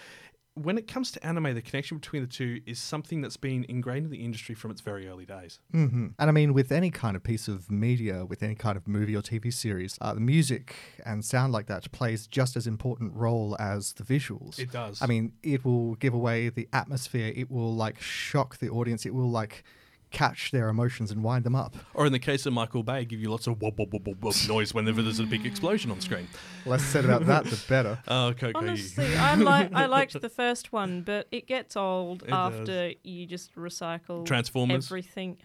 [0.56, 4.06] When it comes to anime, the connection between the two is something that's been ingrained
[4.06, 5.60] in the industry from its very early days.
[5.70, 8.88] hmm And I mean, with any kind of piece of media, with any kind of
[8.88, 13.14] movie or TV series, uh, the music and sound like that plays just as important
[13.14, 14.58] role as the visuals.
[14.58, 15.02] It does.
[15.02, 17.32] I mean, it will give away the atmosphere.
[17.36, 19.04] It will like shock the audience.
[19.04, 19.62] It will like
[20.10, 21.76] catch their emotions and wind them up.
[21.94, 24.22] Or in the case of Michael Bay, give you lots of wob wob wob wob
[24.22, 26.28] wob noise whenever there's a big explosion on screen.
[26.64, 27.98] Less said about that, the better.
[28.08, 28.58] Oh, okay, okay.
[28.58, 33.26] Honestly, I like I liked the first one, but it gets old It after you
[33.26, 34.86] just recycle Transformers?
[34.86, 35.36] everything.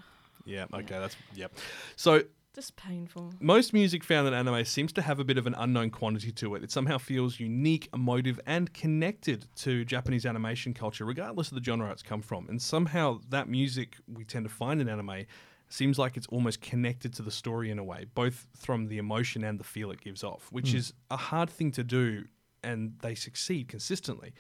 [0.46, 1.52] Yeah, okay, that's yep.
[1.96, 3.34] So Just painful.
[3.40, 6.56] Most music found in anime seems to have a bit of an unknown quantity to
[6.56, 6.64] it.
[6.64, 11.90] It somehow feels unique, emotive, and connected to Japanese animation culture, regardless of the genre
[11.92, 12.50] it's come from.
[12.50, 15.28] And somehow that music we tend to find in anime
[15.70, 19.46] seems like it's almost connected to the story in a way, both from the emotion
[19.46, 20.78] and the feel it gives off, which hmm.
[20.78, 22.26] is a hard thing to do,
[22.64, 24.34] and they succeed consistently.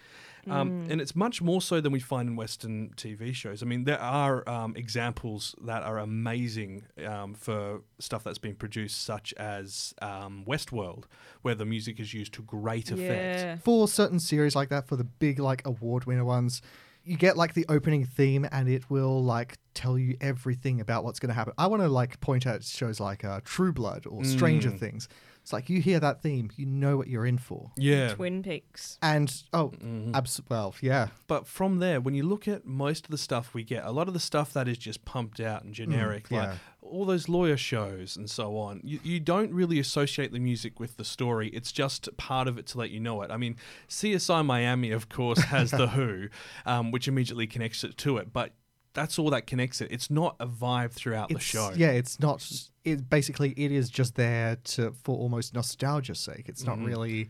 [0.49, 3.61] Um, and it's much more so than we find in Western TV shows.
[3.61, 9.03] I mean, there are um, examples that are amazing um, for stuff that's been produced,
[9.03, 11.03] such as um, Westworld,
[11.43, 13.39] where the music is used to great effect.
[13.39, 13.57] Yeah.
[13.57, 16.63] For certain series like that, for the big like award winner ones,
[17.03, 21.19] you get like the opening theme and it will like tell you everything about what's
[21.19, 21.53] going to happen.
[21.57, 25.07] I want to like point out shows like uh, True Blood or Stranger Things.
[25.41, 27.71] It's like you hear that theme, you know what you're in for.
[27.75, 28.13] Yeah.
[28.13, 28.97] Twin Peaks.
[29.01, 29.73] And oh,
[30.13, 31.07] abs- well, yeah.
[31.27, 34.07] But from there, when you look at most of the stuff we get, a lot
[34.07, 36.55] of the stuff that is just pumped out and generic, like yeah.
[36.81, 40.97] all those lawyer shows and so on, you, you don't really associate the music with
[40.97, 41.47] the story.
[41.49, 43.31] It's just part of it to let you know it.
[43.31, 43.55] I mean,
[43.89, 46.27] CSI Miami, of course, has The Who,
[46.67, 48.53] um, which immediately connects it to it, but
[48.93, 49.89] that's all that connects it.
[49.91, 51.71] It's not a vibe throughout the show.
[51.75, 52.45] yeah, it's not.
[52.83, 56.45] It basically it is just there to for almost nostalgia's sake.
[56.49, 56.81] It's Mm-hmm.
[56.81, 57.29] not really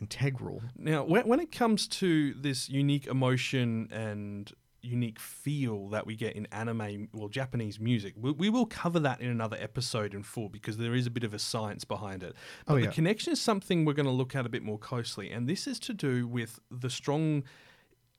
[0.00, 0.62] integral.
[0.76, 6.36] Now, when, when it comes to this unique emotion and unique feel that we get
[6.36, 10.48] in anime, well, Japanese music, we, we will cover that in another episode in full
[10.48, 12.34] because there is a bit of a science behind it.
[12.66, 15.30] But Oh, the connection is something we're going to look at a bit more closely,
[15.30, 17.42] and this is to do with the strong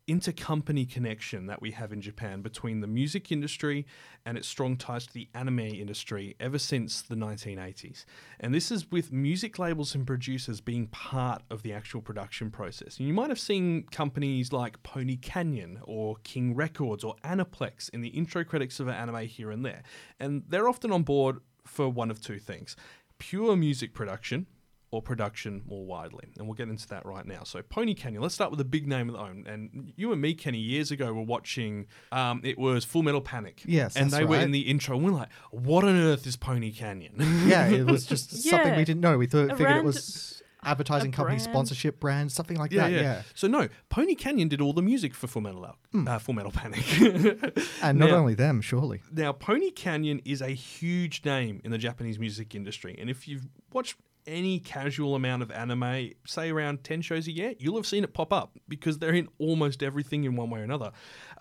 [0.10, 3.86] intercompany connection that we have in Japan between the music industry
[4.26, 8.06] and its strong ties to the anime industry ever since the 1980s.
[8.40, 12.98] And this is with music labels and producers being part of the actual production process.
[12.98, 18.02] And you might have seen companies like Pony Canyon or King Records or Aniplex in
[18.02, 19.84] the intro credits of an anime here and there.
[20.20, 22.76] And they're often on board for one of two things
[23.20, 24.48] pure music production
[24.92, 26.26] or production more widely.
[26.38, 27.44] And we'll get into that right now.
[27.44, 29.46] So, Pony Canyon, let's start with a big name of the own.
[29.48, 33.62] And you and me, Kenny, years ago were watching, um, it was Full Metal Panic.
[33.66, 36.36] Yes, And that's they were in the intro, and we're like, what on earth is
[36.38, 37.14] Pony Canyon?
[37.48, 39.18] yeah, it was just something we didn't know.
[39.18, 41.50] We thought figured it was advertising company brand.
[41.50, 42.92] sponsorship brand, something like Yeah, that.
[42.92, 43.22] yeah, Yeah.
[43.34, 46.52] So no, Pony Canyon did all the music for Full Metal, Al- uh, Full Metal
[46.52, 46.84] Panic.
[47.82, 49.02] And not Now- only them, surely.
[49.12, 53.48] Now, Pony Canyon is a huge name in the Japanese music industry, and if you've
[53.72, 53.96] watched
[54.30, 58.14] any casual amount of anime, say around 10 shows a year, you'll have seen it
[58.14, 60.92] pop up because they're in almost everything in one way or another.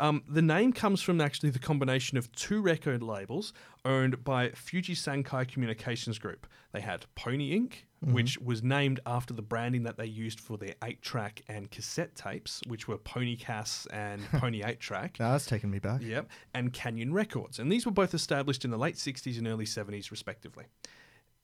[0.00, 3.52] Um, the name comes from actually the combination of two record labels
[3.84, 6.46] owned by Fuji Sankei Communications Group.
[6.72, 10.74] They had Pony Inc., which was named after the branding that they used for their
[10.84, 15.16] 8 track and cassette tapes, which were Pony Cass and Pony 8 track.
[15.18, 16.02] Now that's taken me back.
[16.02, 17.58] Yep, and Canyon Records.
[17.58, 20.66] And these were both established in the late 60s and early 70s, respectively.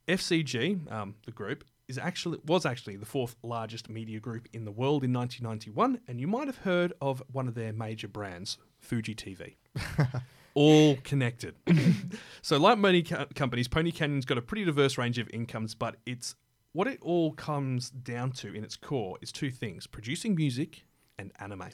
[0.09, 4.73] FCG, um, the group, is actually was actually the fourth largest media group in the
[4.73, 9.15] world in 1991, and you might have heard of one of their major brands, Fuji
[9.15, 9.57] TV.
[10.55, 11.57] All connected.
[12.43, 15.97] so, like many co- companies, Pony Canyon's got a pretty diverse range of incomes, but
[16.07, 16.37] it's
[16.73, 20.85] what it all comes down to in its core is two things: producing music
[21.19, 21.71] and anime.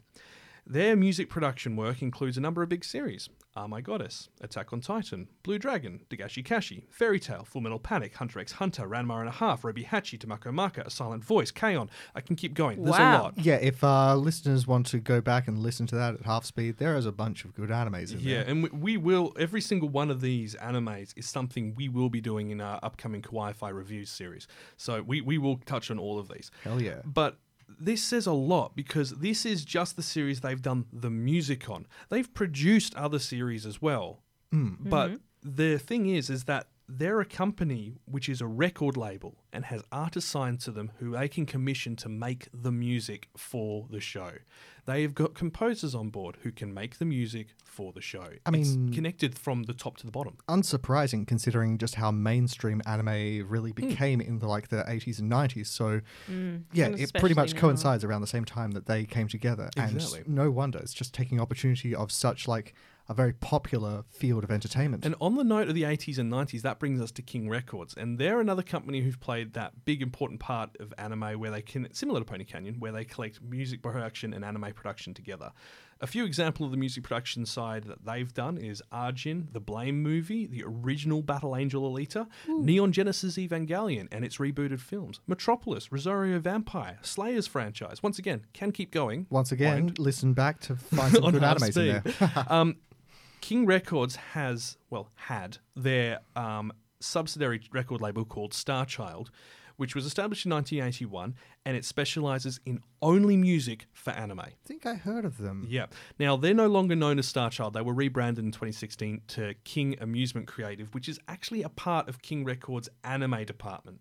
[0.66, 3.28] Their music production work includes a number of big series
[3.60, 8.14] Are My Goddess, Attack on Titan, Blue Dragon, Dagashi Kashi, Fairy Tail, Full Metal Panic,
[8.16, 11.90] Hunter x Hunter, Ranma and a Half, Robi Hachi, Tamako Market, A Silent Voice, K-On.
[12.14, 12.82] I can keep going.
[12.82, 13.20] There's Wow.
[13.20, 13.34] a lot.
[13.38, 16.78] Yeah, if uh, listeners want to go back and listen to that at half speed,
[16.78, 18.44] there is a bunch of good animes in Yeah, there.
[18.44, 22.08] Yeah, and we, we will, every single one of these animes is something we will
[22.08, 24.46] be doing in our upcoming Kawaii Fi reviews series.
[24.78, 26.50] So we, we will touch on all of these.
[26.64, 27.02] Hell yeah.
[27.04, 27.36] But
[27.78, 31.86] this says a lot because this is just the series they've done the music on.
[32.08, 34.22] They've produced other series as well.
[34.50, 34.74] Hmm.
[34.80, 35.16] But mm-hmm.
[35.56, 39.82] the thing is, is that they're a company which is a record label and has
[39.92, 44.32] artists signed to them who they can commission to make the music for the show.
[44.86, 48.28] They've got composers on board who can make the music for the show.
[48.46, 50.36] I it's mean- connected from the top to the bottom.
[50.48, 53.88] Unsurprising considering just how mainstream anime really Hmm.
[53.88, 55.66] became in the like the 80s and 90s.
[55.68, 56.00] So
[56.72, 57.60] yeah, and it pretty much now.
[57.60, 59.70] coincides around the same time that they came together.
[59.76, 60.20] Exactly.
[60.20, 62.74] And no wonder it's just taking opportunity of such like
[63.10, 65.04] a very popular field of entertainment.
[65.04, 67.92] And on the note of the 80s and 90s, that brings us to King Records.
[67.96, 71.92] And they're another company who've played that big important part of anime where they can,
[71.92, 75.50] similar to Pony Canyon, where they collect music production and anime production together.
[76.02, 80.00] A few examples of the music production side that they've done is Arjun, the Blame
[80.02, 86.38] movie, the original Battle Angel Alita, Neon Genesis Evangelion and its rebooted films, Metropolis, Rosario
[86.38, 88.02] Vampire, Slayers franchise.
[88.02, 89.26] Once again, can keep going.
[89.28, 89.98] Once again, Won't.
[89.98, 92.44] listen back to find some on good half animes in there.
[92.48, 92.76] um,
[93.40, 99.28] King Records has, well, had their um, subsidiary record label called Starchild,
[99.76, 104.40] which was established in 1981, and it specializes in only music for anime.
[104.40, 105.66] I think I heard of them.
[105.70, 105.86] Yeah.
[106.18, 107.72] Now, they're no longer known as Starchild.
[107.72, 112.20] They were rebranded in 2016 to King Amusement Creative, which is actually a part of
[112.20, 114.00] King Records' anime department.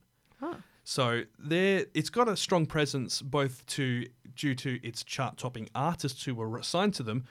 [0.83, 6.33] So there, it's got a strong presence both to due to its chart-topping artists who
[6.35, 7.25] were assigned to them,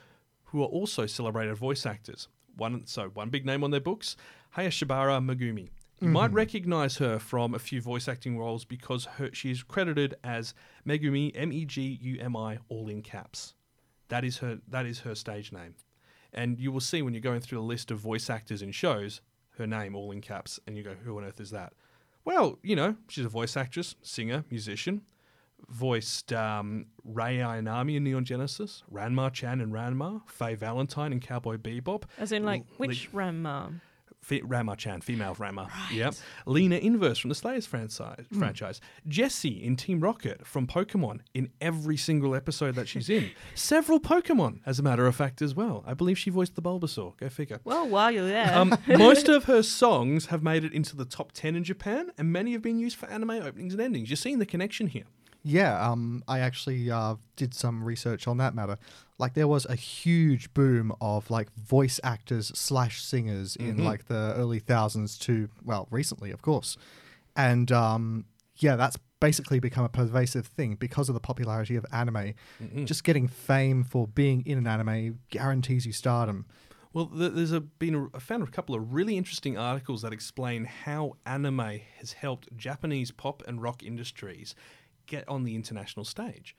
[0.51, 2.27] who are also celebrated voice actors.
[2.57, 4.15] One, so one big name on their books,
[4.57, 5.69] Hayashibara Megumi.
[5.99, 6.13] You mm-hmm.
[6.13, 10.53] might recognize her from a few voice acting roles because her, she is credited as
[10.87, 13.53] Megumi, M E G U M I, all in caps.
[14.07, 14.59] That is her.
[14.67, 15.75] That is her stage name,
[16.33, 19.21] and you will see when you're going through the list of voice actors in shows,
[19.57, 21.73] her name all in caps, and you go, "Who on earth is that?"
[22.25, 25.01] Well, you know, she's a voice actress, singer, musician.
[25.67, 31.57] Voiced um, Rei Ayanami in Neon Genesis, Ranma Chan in Ranma, Faye Valentine in Cowboy
[31.57, 33.09] Bebop, As in, like, L- which?
[33.13, 33.81] Um,
[34.21, 35.69] Fe- Rama Chan, female Rama.
[35.93, 36.13] Yep.
[36.45, 38.25] Lina Inverse from the Slayers franchise.
[38.37, 38.81] franchise.
[39.07, 43.31] Jessie in Team Rocket from Pokemon in every single episode that she's in.
[43.55, 45.85] Several Pokemon, as a matter of fact, as well.
[45.87, 47.15] I believe she voiced the Bulbasaur.
[47.17, 47.61] Go figure.
[47.63, 51.31] well, while you're there, Um, most of her songs have made it into the top
[51.31, 54.09] 10 in Japan, and many have been used for anime openings and endings.
[54.09, 55.05] You're seeing the connection here.
[55.43, 58.77] Yeah, um, I actually uh, did some research on that matter.
[59.17, 64.33] Like, there was a huge boom of like voice actors slash singers in like the
[64.35, 66.77] early thousands to well, recently, of course,
[67.35, 68.25] and um,
[68.57, 72.33] yeah, that's basically become a pervasive thing because of the popularity of anime.
[72.85, 76.45] Just getting fame for being in an anime guarantees you stardom.
[76.93, 80.11] Well, th- there's a, been a, I found a couple of really interesting articles that
[80.11, 84.55] explain how anime has helped Japanese pop and rock industries
[85.09, 86.55] get on the international stage.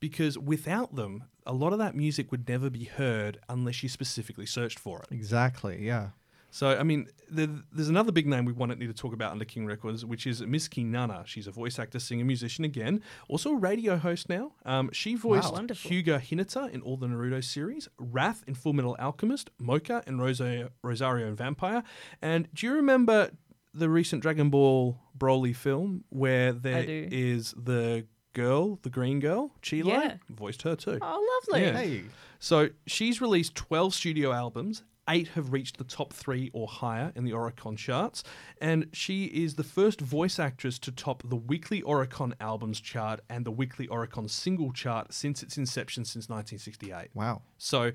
[0.00, 4.46] Because without them, a lot of that music would never be heard unless you specifically
[4.46, 5.14] searched for it.
[5.14, 5.86] Exactly.
[5.86, 6.08] Yeah.
[6.54, 9.46] So, I mean, there, there's another big name we wanted need to talk about under
[9.46, 11.22] King Records, which is Mizuki Nana.
[11.24, 14.52] She's a voice actor, singer, musician again, also a radio host now.
[14.66, 15.90] Um, she voiced Wonderful.
[15.90, 20.70] Hyuga Hinata in all the Naruto series, Wrath in Full Metal Alchemist, Moka in Rosa-
[20.82, 21.82] Rosario and Vampire.
[22.20, 23.30] And do you remember
[23.74, 29.92] the recent Dragon Ball Broly film where there is the girl, the green girl, Chilo?
[29.92, 30.16] Yeah.
[30.28, 30.98] Voiced her too.
[31.00, 31.66] Oh, lovely.
[31.66, 31.78] Yeah.
[31.78, 32.02] Hey.
[32.38, 34.84] So she's released 12 studio albums.
[35.08, 38.22] Eight have reached the top three or higher in the Oricon charts,
[38.60, 43.44] and she is the first voice actress to top the weekly Oricon albums chart and
[43.44, 47.08] the weekly Oricon single chart since its inception since 1968.
[47.14, 47.42] Wow.
[47.58, 47.90] So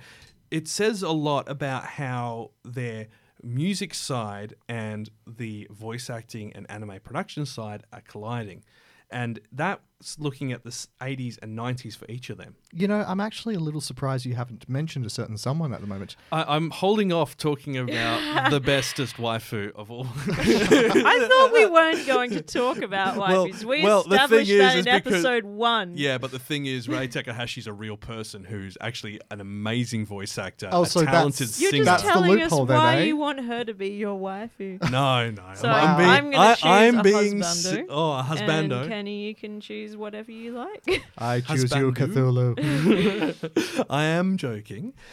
[0.52, 3.08] it says a lot about how their
[3.44, 8.64] music side and the voice acting and anime production side are colliding.
[9.10, 9.82] And that's
[10.20, 12.56] looking at the 80s and 90s for each of them.
[12.72, 15.88] You know, I'm actually a little surprised you haven't mentioned a certain someone at the
[15.88, 16.16] moment.
[16.32, 20.06] I, I'm holding off talking about the bestest waifu of all.
[20.28, 23.64] I thought we weren't going to talk about Well- waifus.
[23.64, 25.94] we well, established thing is- that is in because- episode one.
[25.96, 30.38] yeah, but the thing is, Rie Takahashi's a real person who's actually an amazing voice
[30.38, 32.98] actor, Oh, a so talented that's- You're just That's the telling us loophole then, why
[32.98, 33.04] eh?
[33.06, 34.92] you want her to be your waifu.
[34.92, 35.44] no, no.
[35.56, 37.80] So I'm being, I'm gonna I, choose I'm a being husbando.
[37.80, 38.82] s- oh, a husbando.
[38.82, 41.04] And Kenny, you can choose whatever you like.
[41.18, 43.86] I choose you, Cthulhu.
[43.90, 44.94] I am joking.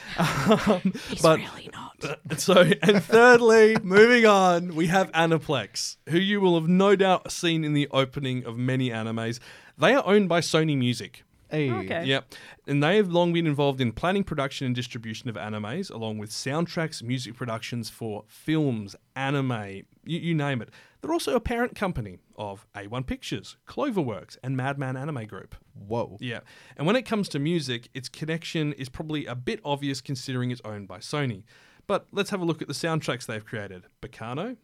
[0.66, 2.18] Um, He's but really not.
[2.38, 7.64] so, and thirdly, moving on, we have Aniplex, who you will have no doubt seen
[7.64, 9.40] in the opening of many animes.
[9.76, 11.24] They are owned by Sony Music.
[11.55, 11.71] Hey.
[11.71, 12.05] Oh, okay.
[12.05, 12.35] Yep.
[12.67, 16.31] And they have long been involved in planning, production, and distribution of animes, along with
[16.31, 20.71] soundtracks, music productions for films, anime, you, you name it.
[21.01, 25.55] They're also a parent company of A1 Pictures, Cloverworks, and Madman Anime Group.
[25.75, 26.17] Whoa.
[26.21, 26.40] Yeah.
[26.77, 30.62] And when it comes to music, its connection is probably a bit obvious considering it's
[30.64, 31.45] owned by Sony.
[31.87, 34.57] But let's have a look at the soundtracks they've created Baccano,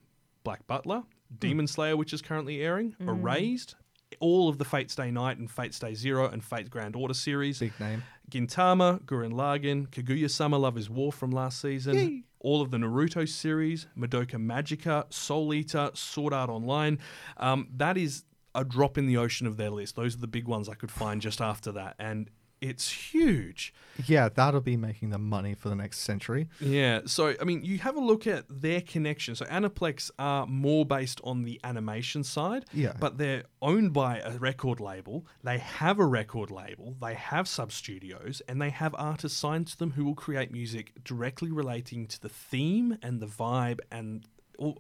[0.44, 1.37] Black Butler, hmm.
[1.38, 3.09] Demon Slayer, which is currently airing, mm-hmm.
[3.09, 3.74] Erased,
[4.18, 7.60] all of the Fate Stay Night and Fate Stay Zero and Fate Grand Order series.
[7.60, 8.02] Big name.
[8.30, 13.28] Gintama, Gurren Lagann, Kaguya Sama Love is War from last season, all of the Naruto
[13.28, 16.98] series, Madoka Magica, Soul Eater, Sword Art Online.
[17.36, 19.96] Um, that is a drop in the ocean of their list.
[19.96, 21.96] Those are the big ones I could find just after that.
[21.98, 23.72] And it's huge.
[24.06, 26.48] Yeah, that'll be making them money for the next century.
[26.60, 29.34] Yeah, so I mean, you have a look at their connection.
[29.34, 32.92] So Aniplex are more based on the animation side, Yeah.
[32.98, 35.26] but they're owned by a record label.
[35.42, 36.96] They have a record label.
[37.00, 40.92] They have sub studios, and they have artists signed to them who will create music
[41.04, 44.24] directly relating to the theme and the vibe and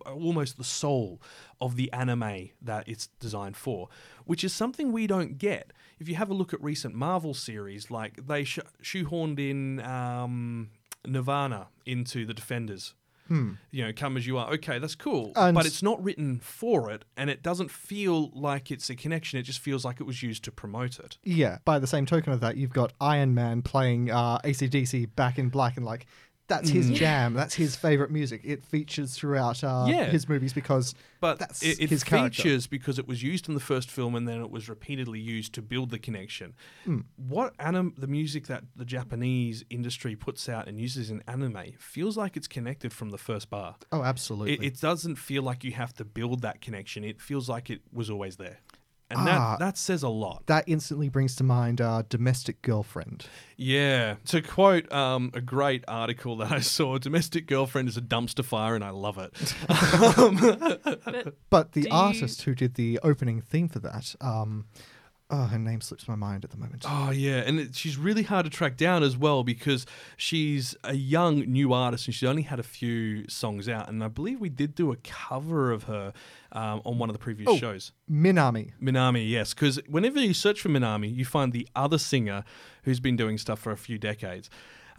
[0.04, 1.22] almost the soul
[1.58, 3.88] of the anime that it's designed for,
[4.26, 5.72] which is something we don't get.
[6.00, 10.70] If you have a look at recent Marvel series, like they sh- shoehorned in um,
[11.06, 12.94] Nirvana into the Defenders.
[13.70, 14.52] You know, come as you are.
[14.54, 18.72] Okay, that's cool, And- but it's not written for it, and it doesn't feel like
[18.72, 19.38] it's a connection.
[19.38, 21.16] It just feels like it was used to promote it.
[21.22, 21.58] Yeah.
[21.64, 25.48] By the same token of that, you've got Iron Man playing uh, ACDC Back in
[25.48, 26.06] Black, and like
[26.50, 27.32] that's his jam.
[27.32, 28.42] That's his favorite music.
[28.44, 30.04] It features throughout uh, Yeah.
[30.10, 32.42] his movies because But that's it, it his character.
[32.42, 35.54] features because it was used in the first film and then it was repeatedly used
[35.54, 36.52] to build the connection.
[36.84, 37.00] Hmm.
[37.16, 42.16] What anim- the music that the Japanese industry puts out and uses in anime feels
[42.18, 43.76] like it's connected from the first bar.
[43.92, 44.54] Oh, absolutely.
[44.66, 47.04] It, it doesn't feel like you have to build that connection.
[47.04, 48.58] It feels like it was always there,
[49.10, 49.24] and Ah.
[49.24, 50.46] that that says a lot.
[50.46, 53.26] that instantly brings to mind uh, Domestic Girlfriend.
[53.56, 54.16] Yeah.
[54.26, 58.74] To quote um, a great article that I saw, "Domestic girlfriend is a dumpster fire,"
[58.74, 59.54] and I love it.
[61.50, 64.66] But the Do you- artist who did the opening theme for that, um,
[65.30, 66.84] oh, her name slips my mind at the moment.
[66.86, 70.94] Oh yeah, and it, she's really hard to track down as well because she's a
[70.94, 73.88] young new artist and she's only had a few songs out.
[73.88, 76.12] And I believe we did do a cover of her
[76.52, 77.56] um, on one of the previous Oh.
[77.56, 77.92] shows.
[78.10, 78.72] Minami.
[78.82, 82.44] Minami, yes, because whenever you search for Minami, you find the other singer
[82.82, 84.50] who's been doing stuff for a few decades.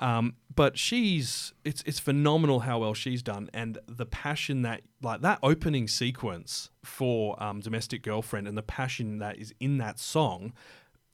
[0.01, 5.21] Um, but she's it's it's phenomenal how well she's done and the passion that like
[5.21, 10.53] that opening sequence for um, domestic girlfriend and the passion that is in that song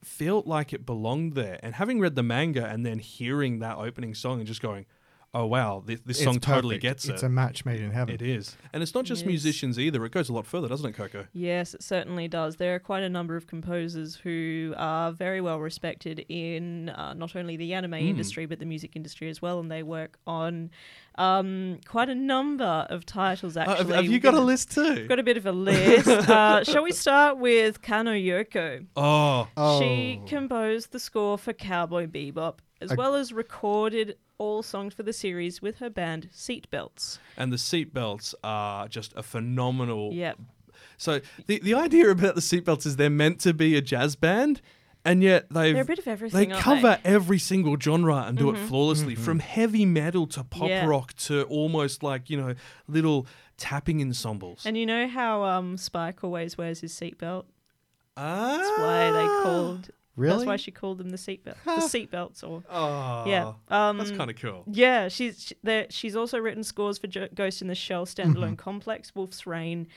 [0.04, 1.60] felt like it belonged there.
[1.62, 4.86] And having read the manga and then hearing that opening song and just going,
[5.34, 7.14] oh wow, this, this It's song totally gets It's it.
[7.16, 8.16] It's a match made in heaven.
[8.16, 9.28] It is, and it's not just Yes.
[9.28, 10.04] musicians either.
[10.06, 11.28] It goes a lot further, doesn't it, Coco?
[11.34, 12.56] Yes, it certainly does.
[12.56, 17.36] There are quite a number of composers who are very well respected in uh, not
[17.36, 18.08] only the anime Hmm.
[18.08, 20.70] industry but the music industry as well, and they work on
[21.16, 23.58] um, quite a number of titles.
[23.58, 24.94] Uh, Actually, have, have you got a list too?
[24.96, 26.08] We've got a bit of a list.
[26.30, 28.86] uh, shall we start with Kanno Yoko?
[28.96, 34.62] oh, Oh, She composed the score for Cowboy Bebop, as A- well as recorded all
[34.62, 37.18] songs for the series with her band Seatbelts.
[37.36, 40.14] And the seatbelts are just a phenomenal.
[40.14, 40.38] Yep.
[40.98, 44.62] So the the idea about the seatbelts is they're meant to be a jazz band,
[45.06, 46.52] and yet they've They're a bit of they everything.
[46.52, 50.86] aren't cover every single genre and do it flawlessly, from heavy metal to pop Yeah.
[50.86, 52.54] rock to almost like you know
[52.88, 53.26] little
[53.58, 54.66] tapping ensembles.
[54.68, 57.46] And you know how um, Spike always wears his seatbelt?
[58.16, 59.90] ah, That's why they called.
[60.18, 60.36] Really?
[60.36, 61.56] That's why she called them the seatbelt.
[61.64, 63.54] the seatbelts, or Oh, yeah.
[63.70, 64.64] Um, that's kind of cool.
[64.68, 68.56] Yeah, she's she, she's also written scores for Jo- Ghost in the Shell standalone Mm-hmm.
[68.56, 69.88] complex, Wolf's Rain,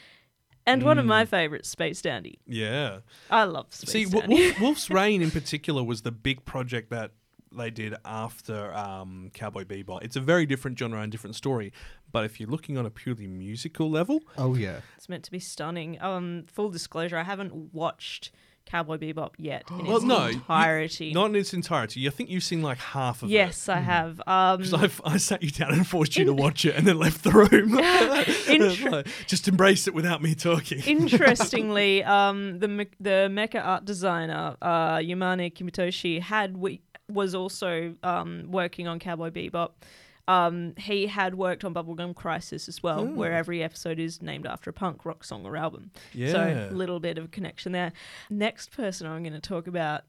[0.66, 1.08] and one of Mm.
[1.08, 2.38] my favorites, Space Dandy.
[2.46, 2.98] Yeah.
[3.30, 4.44] I love Space See, w- Dandy.
[4.50, 7.12] Wolf, Wolf's Rain in particular was the big project that
[7.52, 10.04] they did after um, Cowboy Bebop.
[10.04, 11.72] It's a very different genre and different story,
[12.12, 14.80] but if you're looking on a purely musical level, Oh yeah.
[14.96, 16.00] it's meant to be stunning.
[16.00, 18.30] Um, full disclosure, I haven't watched
[18.70, 21.12] Cowboy Bebop yet in well, its no, you- entirety.
[21.12, 22.06] not in its entirety.
[22.06, 23.32] I think you've seen like half of it.
[23.32, 24.20] yes, I have.
[24.26, 26.98] Um, Because I've I sat you down and forced you to watch it and then
[26.98, 27.78] left the room.
[28.48, 30.80] Inter- Like, Just embrace it without me talking.
[30.86, 37.94] Interestingly, um, the me- the mecha art designer uh, Yamane Kimitoshi had we was also
[38.04, 39.70] um, working on Cowboy Bebop.
[40.30, 44.70] Um, he had worked on Bubblegum Crisis as well, where every episode is named after
[44.70, 45.90] a punk rock song or album.
[46.12, 46.32] Yeah.
[46.32, 47.92] So a little bit of a connection there.
[48.28, 50.02] Next person I'm going to talk about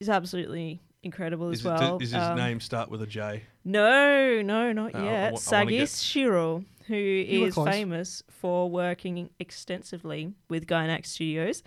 [0.00, 1.98] is absolutely incredible Is as well.
[1.98, 3.42] does his Um, name start with a J?
[3.64, 5.32] No, no, not Oh, yet.
[5.32, 11.62] I Sagis get- Shiro, who were is famous for working extensively with Gainax Studios,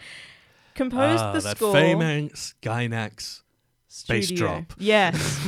[0.76, 1.74] composed ah, the that score.
[1.74, 3.42] famous Gainax
[4.04, 4.74] bass drop.
[4.78, 5.48] Yes.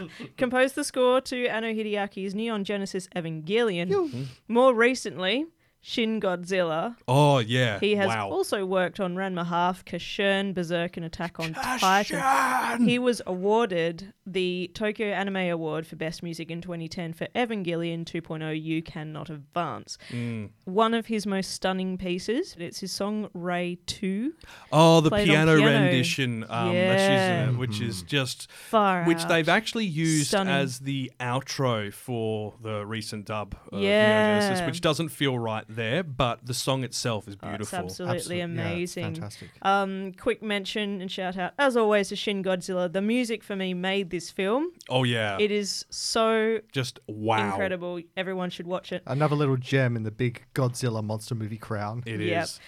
[0.36, 4.26] composed the score to Anno Hideaki's Neon Genesis Evangelion.
[4.48, 5.46] More recently,
[5.82, 6.96] Shin Godzilla.
[7.08, 7.78] Oh yeah.
[7.80, 8.28] He has wow.
[8.28, 12.86] also worked on Ranma Half, Kashin, Berserk, and Attack on Titan.
[12.86, 18.62] He was awarded the Tokyo Anime Award for Best Music in 2010 for Evangelion 2.0
[18.62, 19.96] You Cannot Advance.
[20.10, 20.50] Mm.
[20.64, 24.34] One of his most stunning pieces, it's his song Ray 2.
[24.72, 25.64] Oh, the piano, piano.
[25.64, 29.28] rendition um, that's used in it, which is just Far which out.
[29.28, 30.52] they've actually used Stunning.
[30.52, 34.34] as the outro for the recent dub of Yeah.
[34.38, 37.78] Neo Genesis, which doesn't feel right there, but the song itself is Oh, it's beautiful.
[37.78, 39.04] absolutely Absolute- yeah, amazing.
[39.14, 39.48] fantastic.
[39.62, 42.92] Um, quick mention and shout out, as always, to Shin Godzilla.
[42.92, 44.68] The music for me made this film.
[44.88, 48.00] oh yeah, It is so just wow, incredible.
[48.16, 49.02] Everyone should watch it.
[49.06, 52.02] Another little gem in the big Godzilla monster movie crown.
[52.06, 52.60] It is.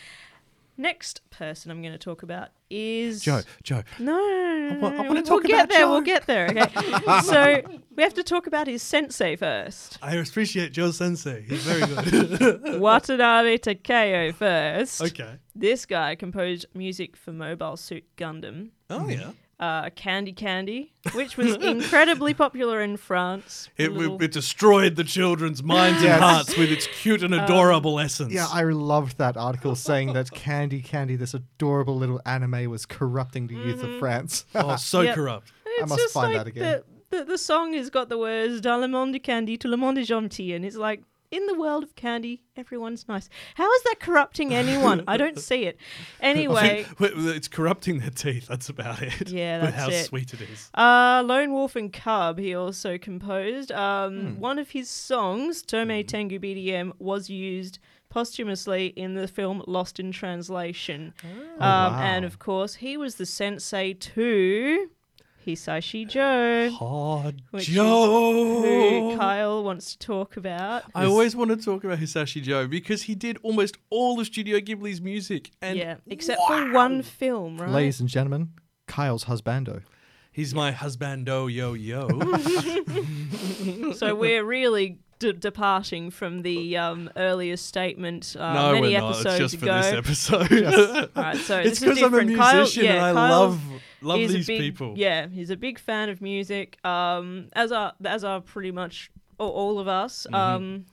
[0.82, 4.96] Next person I'm going to talk about is Joe, Joe, No, no, no, wa- no,
[4.96, 5.88] I wanna We'll talk get about there.
[5.88, 6.48] We'll get there.
[6.48, 7.20] Okay.
[7.22, 7.62] so
[7.94, 9.96] we have to talk about his sensei first.
[10.02, 11.44] I appreciate Joe Sensei.
[11.48, 12.80] He's very good.
[12.80, 15.00] Watanabe Takeo first.
[15.02, 15.36] okay.
[15.54, 19.30] This guy composed music for Mobile Suit Gundam, Oh yeah.
[19.62, 23.68] Uh, Candy Candy, which was incredibly popular in France.
[23.76, 28.00] It, little- it destroyed the children's minds and hearts with its cute Um, and adorable
[28.00, 28.32] essence.
[28.32, 33.46] Yeah, I loved that article saying that Candy Candy, this adorable little anime, was corrupting
[33.46, 34.44] the youth of France.
[34.56, 35.14] oh, so Yep.
[35.14, 35.52] corrupt.
[35.64, 36.82] It's must just find like that again.
[37.10, 39.76] The, the, the song has got the words Dans le monde de candy, tout le
[39.76, 40.54] monde est gentil.
[40.54, 41.02] And it's like,
[41.32, 43.28] in the world of candy, everyone's nice.
[43.56, 45.02] How is that corrupting anyone?
[45.08, 45.78] I don't see it.
[46.20, 48.46] Anyway, it's corrupting their teeth.
[48.46, 49.28] That's about it.
[49.28, 50.04] Yeah, that's how it.
[50.04, 50.70] sweet it is.
[50.74, 53.72] uh, Lone Wolf and Cub, he also composed.
[53.72, 54.38] Um, Hmm.
[54.40, 57.78] One of his songs, Tome Tengu BDM, was used
[58.10, 61.14] posthumously in the film Lost in Translation.
[61.24, 61.58] Oh, um,
[61.94, 61.98] wow.
[62.00, 64.90] And of course, he was the sensei to
[65.46, 66.70] Hisaishi Joe.
[66.70, 68.62] Hard Which Joe.
[68.62, 70.84] who Kyle wants to talk about.
[70.94, 74.58] I always want to talk about Hisaishi Joe because he did almost all of Studio
[74.58, 77.70] Ghibli's music, and yeah, except for one film, right?
[77.70, 78.50] Ladies and gentlemen,
[78.86, 79.82] Kyle's husbando.
[80.30, 82.08] he's my husbando yo yo.
[83.94, 89.10] So we're really d- departing from the um, earlier statement uh, no, many we're not.
[89.16, 91.08] episodes It's just for this episode.
[91.16, 92.36] All right, so it's because I'm a different.
[92.36, 93.60] Kyle- musician yeah, and I Kyle love
[94.00, 94.94] love these big- people.
[94.96, 96.84] Yeah, he's a big fan of music.
[96.84, 100.26] Um, as are as are pretty much all, all of us.
[100.32, 100.86] Um,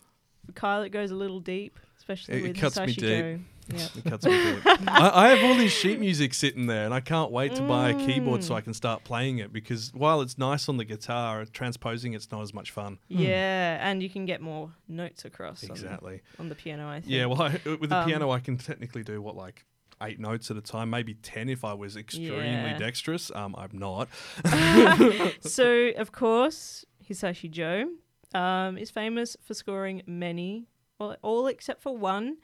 [0.56, 2.46] Kyle, it goes a little deep, especially Mm-hmm.
[2.46, 2.98] It with cuts me Hisaishi
[3.36, 3.42] deep.
[3.70, 3.78] Joe.
[3.78, 3.88] Yeah.
[3.98, 4.62] It cuts me deep.
[4.88, 7.90] I, I have all this sheet music sitting there, and I can't wait to buy
[7.90, 8.44] a keyboard Mm.
[8.44, 9.52] so I can start playing it.
[9.54, 13.00] Because while it's nice on the guitar, transposing it's not as much fun.
[13.08, 16.22] Yeah, and you can get more notes across on- Exactly.
[16.40, 16.88] on, the piano.
[16.90, 17.12] I think.
[17.12, 17.26] Yeah.
[17.26, 19.66] Well, I, with the Um, piano, I can technically do what like
[20.02, 22.78] eight notes at a time, maybe ten if I was extremely Yeah.
[22.78, 23.32] dexterous.
[23.36, 24.08] Um, I'm not.
[25.42, 27.90] so of course, Hisaishi Joe
[28.34, 30.68] um, is famous for scoring many,
[31.00, 32.38] well, all except for one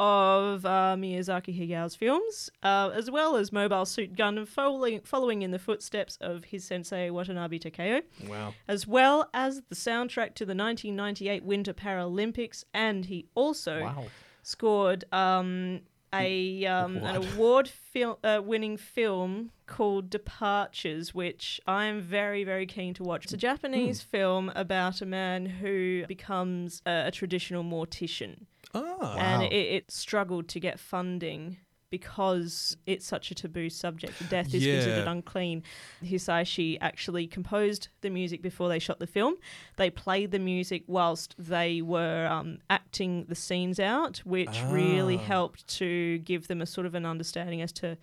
[0.00, 5.50] of uh, Miyazaki Hayao films, uh, as well as Mobile Suit Gundam, following, following in
[5.50, 8.54] the footsteps of his sensei Watanabe Takeo, Wow.
[8.66, 14.04] as well as the soundtrack to the 1998 Winter Paralympics, and he also Wow.
[14.42, 15.80] scored um,
[16.14, 22.94] a um, an award fil- uh, winning film called Departures, which I'm very very keen
[22.94, 23.24] to watch.
[23.24, 29.16] It's a Japanese film about a man who becomes a, a traditional mortician, Ah.
[29.18, 31.58] and it, it struggled to get funding.
[31.90, 34.74] Because it's such a taboo subject, death is Yeah.
[34.74, 35.64] considered unclean.
[36.04, 39.34] Hisaishi actually composed the music before they shot the film.
[39.76, 45.22] They played the music whilst they were um, acting the scenes out, which really Ah.
[45.34, 47.98] helped to give them a sort of an understanding as to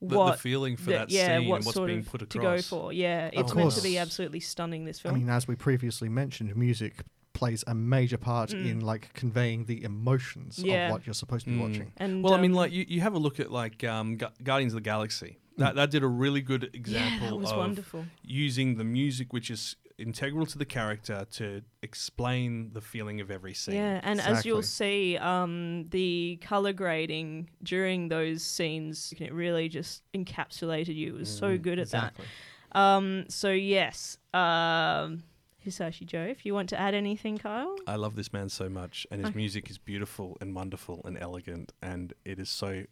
[0.00, 2.06] The- the what feeling for the- that yeah, scene what and what's sort being of
[2.06, 2.90] put to go for.
[2.94, 4.86] Yeah, it's Of meant to be absolutely stunning.
[4.86, 5.14] This film.
[5.14, 7.02] I mean, as we previously mentioned, music
[7.36, 10.66] plays a major part in like conveying the emotions Mm.
[10.66, 10.86] Yeah.
[10.86, 11.60] of what you're supposed to be Mm.
[11.68, 11.92] watching.
[11.98, 14.36] and Well, I mean, um, like you, you have a look at like um, Gu-
[14.42, 15.38] Guardians of the Galaxy.
[15.58, 18.04] That that did a really good example yeah, that was of wonderful.
[18.22, 23.54] using the music, which is integral to the character, to explain the feeling of every
[23.54, 23.74] scene.
[23.76, 30.02] Yeah, and as you'll see, um, the color grading during those scenes, it really just
[30.12, 31.14] encapsulated you.
[31.14, 32.24] It was so good at Exactly.
[32.72, 32.78] that.
[32.78, 35.22] Um, so yes, um,
[35.66, 37.76] Hisaishi Joe, if you want to add anything, Kyle.
[37.86, 41.72] I love this man so much, and his music is beautiful and wonderful and elegant,
[41.82, 42.84] and it is so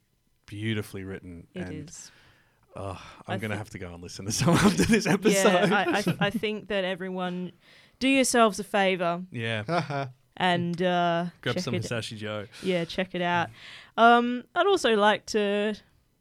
[0.46, 1.46] beautifully written.
[1.54, 2.10] It and is.
[2.76, 5.70] oh, I I'm gonna thi- have to go and listen to some after this episode.
[5.70, 7.52] Yeah, I, I, I think that everyone
[8.00, 10.08] do yourselves a favor yeah.
[10.36, 11.82] and uh, Grab check some it.
[11.82, 12.46] Hisaishi Joe.
[12.62, 13.50] Yeah, check it out.
[13.96, 15.74] Um, I'd also like to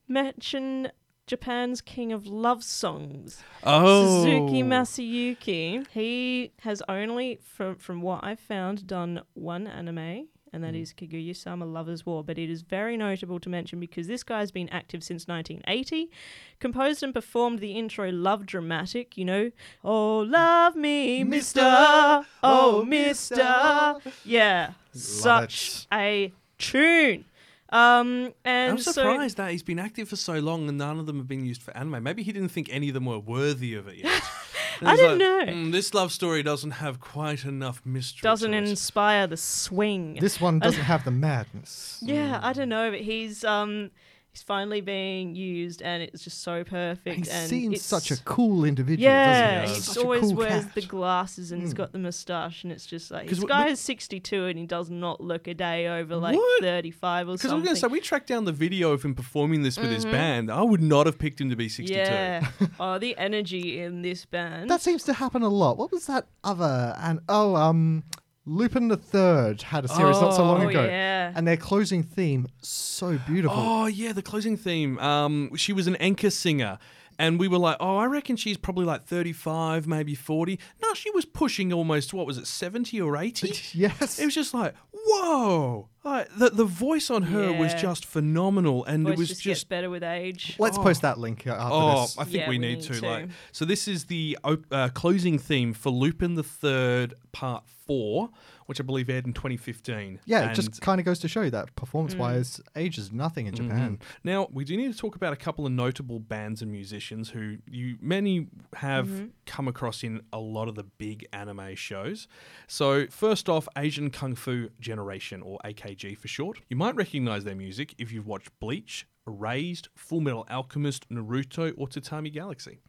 [0.08, 0.92] mention
[1.26, 5.86] Japan's king of love songs, Oh, Suzuki Masayuki.
[5.92, 10.28] He has only, from from what I've found, done one anime.
[10.56, 12.24] And that is Kaguya Sama Love is War.
[12.24, 16.12] But it is very notable to mention because this guy's been active since 1980,
[16.60, 19.50] composed and performed the intro Love Dramatic, you know,
[19.84, 23.96] Oh, love me, Mister, oh, oh, Mister.
[24.24, 27.26] Yeah, such a tune.
[27.74, 31.08] Um, and I'm so- surprised that he's been active for so long and none of
[31.08, 32.04] them have been used for anime.
[32.04, 34.22] Maybe he didn't think any of them were worthy of it yet.
[34.82, 35.54] I don't like, know.
[35.54, 38.28] "Hmm, this love story doesn't have quite enough mystery.
[38.28, 40.18] doesn't to it." inspire the swing.
[40.20, 42.00] This one doesn't have the madness.
[42.02, 43.92] yeah, I don't know, but he's um
[44.34, 47.28] he's finally being used, and it's just so perfect.
[47.28, 49.66] He and seems such a cool individual, yeah.
[49.66, 50.02] doesn't he?
[50.02, 50.76] Always cool wears cat.
[50.76, 54.46] the glasses and he's got the moustache, and it's just like this guy is 62
[54.46, 56.64] and he does not look a day over like What?
[56.64, 57.38] 35 or something.
[57.38, 59.92] Because I'm going to say, we tracked down the video of him performing this with
[59.92, 60.52] his band.
[60.52, 61.94] I would not have picked him to be 62.
[61.94, 62.48] yeah.
[62.80, 64.70] oh, the energy in this band.
[64.70, 65.78] That seems to happen a lot.
[65.78, 66.96] What was that other?
[66.98, 68.04] And oh, um,
[68.46, 71.32] Lupin the Third had a series not so long Oh, ago, yeah.
[71.36, 73.58] and their closing theme so beautiful.
[73.58, 75.00] Oh, yeah, the closing theme.
[75.00, 76.78] Um, she was an anchor singer.
[77.20, 80.60] And we were like, oh, I reckon she's probably like 35, maybe 40.
[80.82, 83.54] No, she was pushing almost, what was it, 70 or 80?
[83.78, 85.90] yes, It was just like, whoa!
[86.04, 87.82] Like, the the voice on her was Yeah.
[87.82, 89.62] just phenomenal, and Voice it was just, just.
[89.62, 90.56] gets better with age.
[90.60, 92.18] Let's post that link uh, after Oh, this.
[92.18, 93.00] I think Yeah, we, we need, need to.
[93.00, 93.08] to.
[93.08, 98.30] Like, so this is the op- uh, closing theme for Lupin the Third Part Four,
[98.68, 100.20] which I believe aired in 2015.
[100.26, 102.82] yeah, it just kind of goes to show that performance-wise, Mm.
[102.82, 103.68] age is nothing in Mm-hmm.
[103.68, 104.00] Japan.
[104.24, 107.58] Now, we do need to talk about a couple of notable bands and musicians who
[107.70, 109.26] you many have Mm-hmm.
[109.46, 112.28] come across in a lot of the big anime shows.
[112.68, 116.60] So, first off, Asian Kung Fu Generation, or AKG for short.
[116.70, 121.88] You might recognize their music if you've watched Bleach, Raised, Full Metal Alchemist, Naruto, or
[121.88, 122.80] Tatami Galaxy.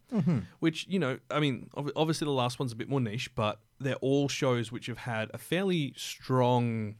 [0.61, 3.95] Which, you know, I mean, obviously the last one's a bit more niche, but they're
[3.97, 6.97] all shows which have had a fairly strong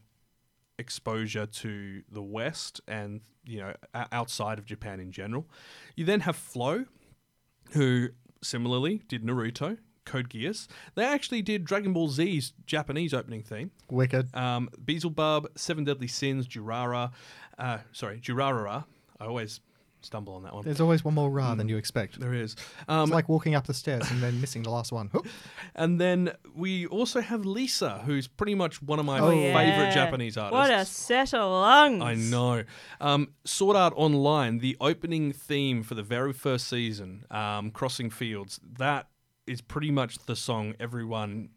[0.77, 3.73] exposure to the West and you know
[4.11, 5.47] outside of Japan in general.
[5.95, 6.85] You then have Flow,
[7.71, 8.09] who
[8.41, 10.67] similarly did Naruto, Code Geass.
[10.95, 13.71] They actually did Dragon Ball Z's Japanese opening theme.
[13.89, 14.33] Wicked.
[14.35, 17.11] Um, Beelzebub, Seven Deadly Sins, Jurara,
[17.57, 18.85] uh, sorry, Jurarara.
[19.19, 19.61] I always
[20.05, 20.63] stumble on that one.
[20.63, 22.19] There's always one more ra than you expect.
[22.19, 22.55] There is.
[22.87, 25.07] Um, It's like walking up the stairs and then missing the last one.
[25.07, 25.27] Whoop.
[25.75, 29.55] and then we also have Lisa, who's pretty much one of my Oh, favorite
[29.87, 29.93] Yeah.
[29.93, 30.53] Japanese artists.
[30.53, 32.01] What a set of lungs.
[32.03, 32.63] I know.
[33.01, 38.59] Um, Sword Art Online, the opening theme for the very first season, um, Crossing Fields,
[38.77, 39.07] that
[39.47, 41.49] is pretty much the song everyone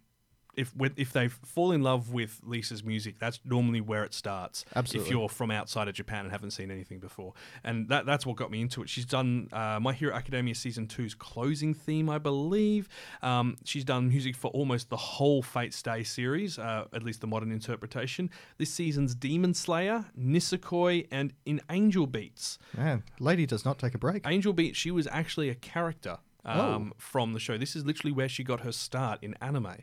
[0.59, 4.65] if if they fall in love with Lisa's music, that's normally where it starts.
[4.75, 5.07] Absolutely.
[5.07, 7.33] If you're from outside of Japan and haven't seen anything before,
[7.63, 8.89] and that that's what got me into it.
[8.89, 12.89] She's done uh, My Hero Academia season two's closing theme, I believe.
[13.23, 17.29] Um, she's done music for almost the whole Fate Stay series, uh, at least the
[17.29, 18.29] modern interpretation.
[18.59, 22.59] This season's Demon Slayer, Nisekoi, and in Angel Beats.
[22.77, 24.27] Man, lady does not take a break.
[24.27, 27.59] Angel Beats, she was actually a character um, from the show.
[27.59, 29.77] This is literally where she got her start in anime.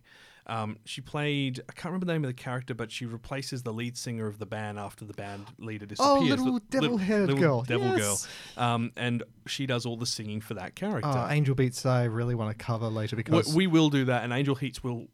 [0.47, 3.73] Um, she played, I can't remember the name of the character, but she replaces the
[3.73, 6.07] lead singer of the band after the band leader disappears.
[6.17, 7.63] Oh, little The- devil-haired girl.
[7.63, 8.27] Devil Yes.
[8.55, 8.63] girl.
[8.63, 11.09] Um, and she does all the singing for that character.
[11.11, 14.31] Oh, Angel Beats, I really want to cover later because we will do that, and
[14.31, 15.07] Angel Beats will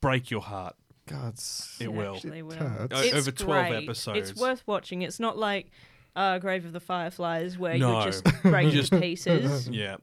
[0.00, 0.74] break your heart.
[1.06, 2.14] God's It will.
[2.16, 2.56] actually will.
[2.62, 3.82] O- It's over 12 great.
[3.84, 4.30] episodes.
[4.30, 5.02] It's worth watching.
[5.02, 5.70] It's not like
[6.16, 7.98] uh, Grave of the Fireflies where No.
[7.98, 9.68] you just break Just- to pieces.
[9.72, 9.96] Yeah.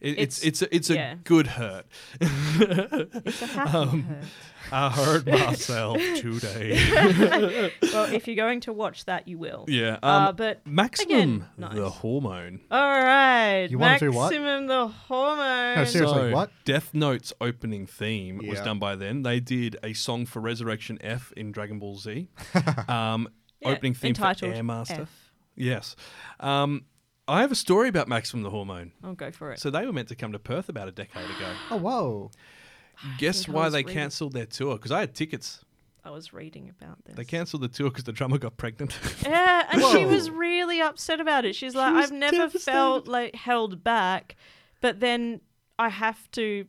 [0.00, 1.14] It, it's It's- it's a, it's a yeah.
[1.24, 1.86] good hurt.
[2.20, 4.24] It's a happy Um, hurt.
[4.72, 7.70] I hurt myself today.
[7.92, 9.64] Well, if you're going to watch that, you will.
[9.68, 9.94] yeah.
[10.02, 11.74] Um, Uh, but Maximum again, nice.
[11.74, 12.60] the hormone.
[12.70, 13.66] All right.
[13.70, 14.30] You wanna do what?
[14.32, 15.76] Maximum the hormone.
[15.76, 16.50] No, seriously, So, what?
[16.64, 19.22] Death Note's opening theme was done by then.
[19.22, 22.28] They did a song for Resurrection F in Dragon Ball Z.
[22.88, 23.28] Um,
[23.60, 25.02] Yeah, opening theme for Air Master.
[25.02, 25.32] F.
[25.56, 25.96] Yes.
[26.38, 26.84] Um,
[27.28, 28.92] I have a story about Maximum the Hormone.
[29.04, 29.60] I'll go for it.
[29.60, 31.52] So they were meant to come to Perth about a decade ago.
[31.70, 32.30] Oh, whoa.
[33.18, 34.76] Guess why they reading- cancelled their tour?
[34.76, 35.64] Because I had tickets.
[36.02, 37.14] I was reading about this.
[37.14, 38.98] They cancelled the tour because the drummer got pregnant.
[39.22, 41.54] Yeah, and she was really upset about it.
[41.54, 44.36] She's like, was I've never felt like held back,
[44.80, 45.40] but then
[45.78, 46.64] I have to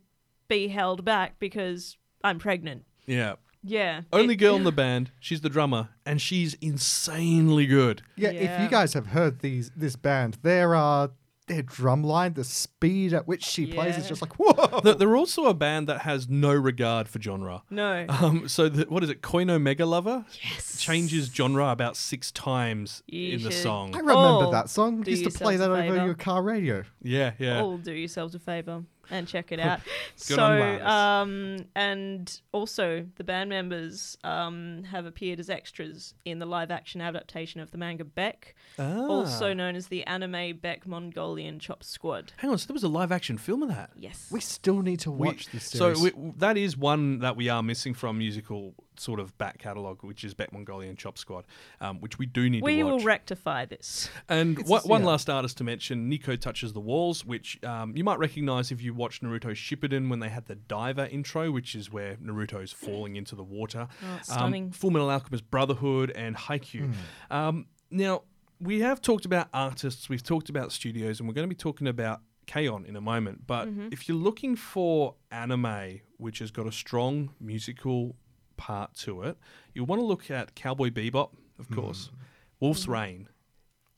[0.49, 2.83] be held back because I'm pregnant.
[3.07, 3.35] yeah.
[3.63, 4.01] Yeah.
[4.11, 5.11] Only it- girl in the band.
[5.19, 8.01] She's the drummer, and she's insanely good.
[8.15, 8.63] Yeah, if Yeah.
[8.63, 11.09] you guys have heard these this band, their uh
[11.47, 14.09] their drum line, the speed at which she plays is Yeah.
[14.09, 14.79] just like whoa.
[14.81, 17.63] They're- They're also a band that has no regard for genre.
[17.69, 18.05] No.
[18.07, 19.21] Um, so the, what is it?
[19.21, 20.77] Koino Mega Lover Yes.
[20.79, 23.93] changes genre about six times You in the should- song.
[23.95, 24.13] I remember
[24.47, 25.01] Oh, that song.
[25.01, 26.05] do Used to play that a over favour.
[26.05, 26.83] your car radio.
[27.03, 27.61] Yeah, yeah.
[27.61, 29.79] all do yourselves a favor and check it out.
[30.27, 36.39] Good so, on um, and also the band members um, have appeared as extras in
[36.39, 39.05] the live-action adaptation of the manga Beck, Ah.
[39.07, 42.33] also known as the anime Beck Mongolian Chop Squad.
[42.37, 43.91] Hang on, so there was a live action film of that.
[43.95, 44.27] Yes.
[44.31, 47.61] We still need to We- watch this so we, that is one that we are
[47.61, 51.45] missing from musical sort of back catalogue, which is Beck Mongolian Chop Squad,
[51.81, 52.65] um, which we do need to do.
[52.65, 54.09] we to will rectify this.
[54.29, 55.07] And It's- one, one yeah.
[55.07, 58.93] last artist to mention, Nico Touches the Walls, which um, you might recognize if you
[58.93, 63.35] watched Naruto Shippuden when they had the diver intro, which is where Naruto's falling into
[63.35, 63.87] the water.
[64.03, 64.65] Oh, stunning.
[64.65, 66.93] Um, Full Metal Alchemist Brotherhood and Haikyuu.
[67.29, 68.23] Um, now,
[68.59, 71.87] we have talked about artists, we've talked about studios, and we're going to be talking
[71.87, 72.85] about K-On!
[72.85, 73.47] in a moment.
[73.47, 73.87] But Mm-hmm.
[73.91, 78.15] if you're looking for anime which has got a strong musical
[78.61, 79.37] part to it,
[79.73, 81.75] you'll want to look at Cowboy Bebop, of mm.
[81.75, 82.11] course,
[82.59, 82.93] Wolf's mm.
[82.93, 83.29] Rain,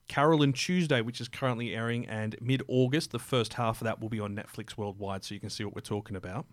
[0.08, 4.00] Carol and Tuesday, which is currently airing, and mid August, the first half of that
[4.00, 6.46] will be on Netflix worldwide, so you can see what we're talking about.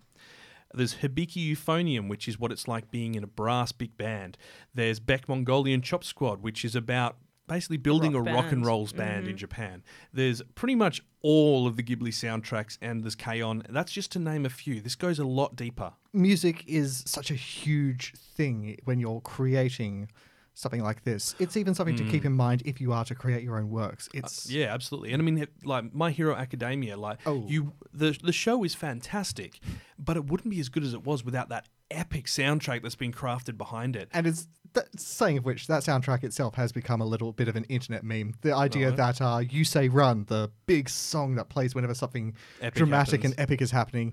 [0.74, 4.36] There's Hibiki Euphonium, which is what it's like being in a brass big band.
[4.74, 8.66] There's Beck Mongolian Chop Squad, which is about basically building Rock a rock and band.
[8.66, 9.36] rolls band in mm-hmm.
[9.36, 9.82] Japan.
[10.12, 13.64] There's pretty much all of the Ghibli soundtracks, and there's K-On!
[13.68, 14.80] That's just to name a few.
[14.80, 15.92] This goes a lot deeper.
[16.12, 20.08] Music is such a huge thing when you're creating
[20.54, 21.34] something like this.
[21.38, 24.08] It's even something to keep in mind if you are to create your own works.
[24.12, 24.50] It's Mm.
[24.54, 25.12] Yeah, absolutely.
[25.12, 27.44] And I mean, like My Hero Academia, like Oh.
[27.46, 29.60] you, the the show is fantastic,
[29.98, 33.12] but it wouldn't be as good as it was without that epic soundtrack that's been
[33.12, 34.08] crafted behind it.
[34.12, 37.56] and it's that, saying of which that soundtrack itself has become a little bit of
[37.56, 38.34] an internet meme.
[38.42, 38.96] The idea Right.
[38.96, 43.32] that uh, "You Say Run," the big song that plays whenever something Epic dramatic happens.
[43.34, 44.12] and epic is happening,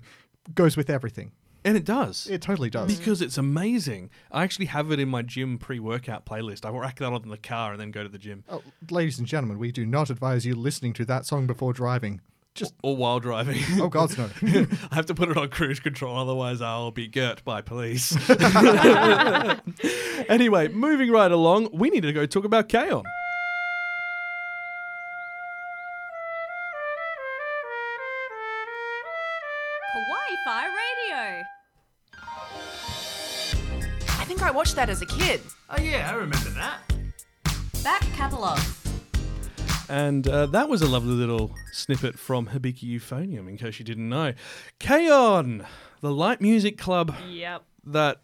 [0.54, 1.32] goes with everything.
[1.64, 2.26] And it does.
[2.30, 2.96] It totally does.
[2.98, 4.10] because it's amazing.
[4.30, 6.64] I actually have it in my gym pre-workout playlist.
[6.64, 9.18] I rack that on in the car and then go to the gym Oh, ladies
[9.18, 12.20] and gentlemen, we do not advise you listening to that song before driving.
[12.54, 13.62] Just or while driving.
[13.80, 14.28] oh gods no.
[14.90, 18.16] I have to put it on cruise control, otherwise I'll be girt by police.
[20.28, 23.04] anyway, moving right along, we need to go talk about K-On!
[34.48, 35.42] I think I watched that as a kid.
[35.68, 36.80] Oh yeah, I remember that.
[37.84, 38.58] Back catalogue.
[39.90, 44.08] And uh, that was a lovely little snippet from Hibiki Euphonium, in case you didn't
[44.08, 44.32] know.
[44.78, 45.66] K-On!
[46.00, 47.62] The light music club Yep.
[47.88, 48.22] that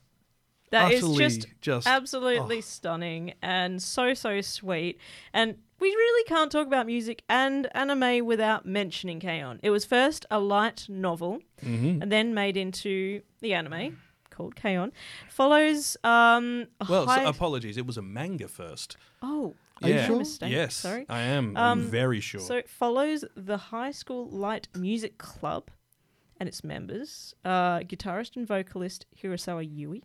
[0.70, 4.98] That is just, just- absolutely stunning and so so sweet.
[5.34, 9.60] And we really can't talk about music and anime without mentioning K-On!
[9.62, 12.00] It was first a light novel Mm-hmm.
[12.02, 13.98] and then made into the anime
[14.34, 14.90] called K-On!
[15.28, 17.76] follows um Well, so apologies.
[17.76, 18.96] It was a manga first.
[19.22, 20.06] oh Are you yeah.
[20.06, 20.18] sure?
[20.18, 20.52] mistake.
[20.52, 21.04] Yes, sorry.
[21.08, 21.56] I am.
[21.56, 22.40] I'm Um, very sure.
[22.40, 25.64] So it follows the High School Light Music Club
[26.40, 30.02] and its members, uh, guitarist and vocalist Hirasawa Yui,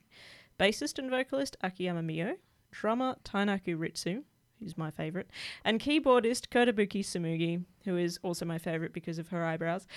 [0.60, 2.36] bassist and vocalist Akiyama Mio,
[2.72, 4.24] drummer Tainaka Ritsu,
[4.60, 5.30] who's my favorite,
[5.64, 9.88] and keyboardist Kotobuki Tsumugi, who is also my favorite because of her eyebrows.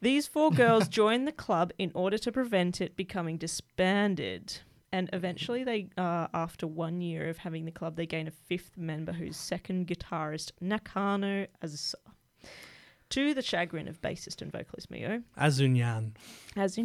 [0.00, 4.58] These four girls join the club in order to prevent it becoming disbanded.
[4.92, 8.76] And eventually, they, uh, after one year of having the club, they gain a fifth
[8.76, 11.94] member who's second guitarist Nakano Azusa.
[13.10, 16.12] To the chagrin of bassist and vocalist Mio, Azunyan.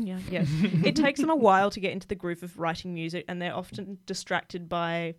[0.07, 0.49] yeah, yes.
[0.83, 3.55] it takes them a while to get into the groove of writing music, and they're
[3.55, 5.13] often distracted by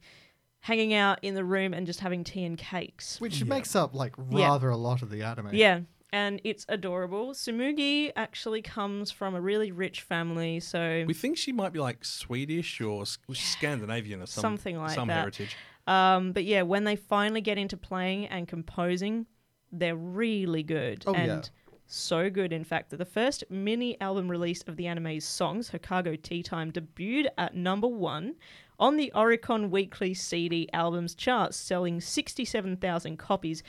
[0.66, 3.20] hanging out in the room and just having tea and cakes.
[3.20, 4.48] Which makes up like Yeah.
[4.48, 5.50] rather a lot of the anime.
[5.52, 5.80] Yeah,
[6.12, 7.32] and it's adorable.
[7.34, 12.04] Tsumugi actually comes from a really rich family, so We think she might be like
[12.04, 14.94] Swedish or S- Scandinavian or some, Something like that.
[14.96, 15.20] some that.
[15.20, 15.56] heritage.
[15.86, 19.26] Um, but yeah, when they finally get into playing and composing,
[19.70, 21.04] they're really good.
[21.06, 21.72] Oh, and yeah.
[21.86, 26.20] so good, in fact, that the first mini album release of the anime's songs, Hokago
[26.20, 28.34] Tea Time, debuted at number one
[28.78, 33.62] on the Oricon Weekly CD albums charts, selling 67,000 copies,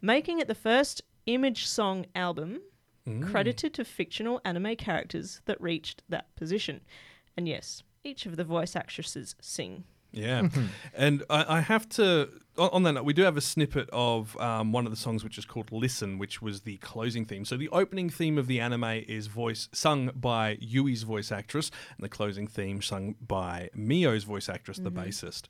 [0.00, 2.60] making it the first image song album
[3.06, 3.30] mm.
[3.30, 6.80] credited to fictional anime characters that reached that position.
[7.36, 9.84] And yes, each of the voice actresses sing.
[10.12, 10.48] Yeah,
[10.94, 12.28] and I, I have to.
[12.58, 15.38] On that note, we do have a snippet of um, one of the songs, which
[15.38, 17.44] is called "Listen," which was the closing theme.
[17.44, 22.04] So the opening theme of the anime is voice sung by Yui's voice actress, and
[22.04, 25.44] the closing theme sung by Mio's voice actress, the bassist.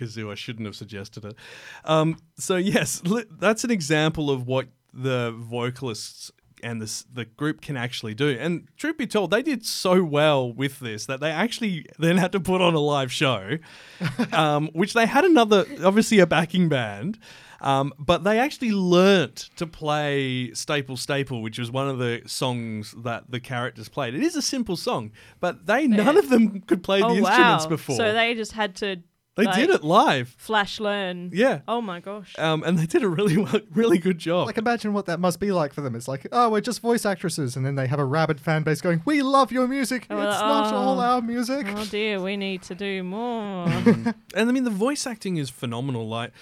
[0.00, 0.30] Kazoo!
[0.30, 1.36] I shouldn't have suggested it.
[1.84, 6.32] Um, so yes, li- that's an example of what the vocalists
[6.62, 8.36] and this the group can actually do.
[8.38, 12.32] And truth be told, they did so well with this that they actually then had
[12.32, 13.58] to put on a live show,
[14.32, 17.18] um, which they had another, obviously a backing band.
[17.62, 22.94] Um, but they actually learnt to play Staple Staple, which was one of the songs
[22.98, 24.14] that the characters played.
[24.14, 27.64] It is a simple song, but they none of them could play the oh instruments
[27.64, 27.68] wow!
[27.68, 27.96] before.
[27.96, 29.02] So they just had to.
[29.40, 30.34] They like, did it live.
[30.36, 31.30] Flash learn.
[31.32, 31.60] Yeah.
[31.66, 32.38] Oh my gosh.
[32.38, 34.46] Um, and they did a really well, really good job.
[34.46, 35.94] Like imagine what that must be like for them.
[35.94, 38.80] It's like, oh, we're just voice actresses, and then they have a rabid fan base
[38.80, 40.06] going, "We love your music.
[40.10, 40.76] Oh, it's not oh.
[40.76, 43.66] all our music." oh dear, we need to do more.
[43.68, 46.06] and I mean, the voice acting is phenomenal.
[46.06, 46.32] Like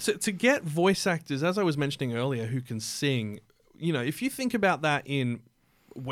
[0.00, 3.40] to to get voice actors, as I was mentioning earlier, who can sing.
[3.78, 5.40] You know, if you think about that in we-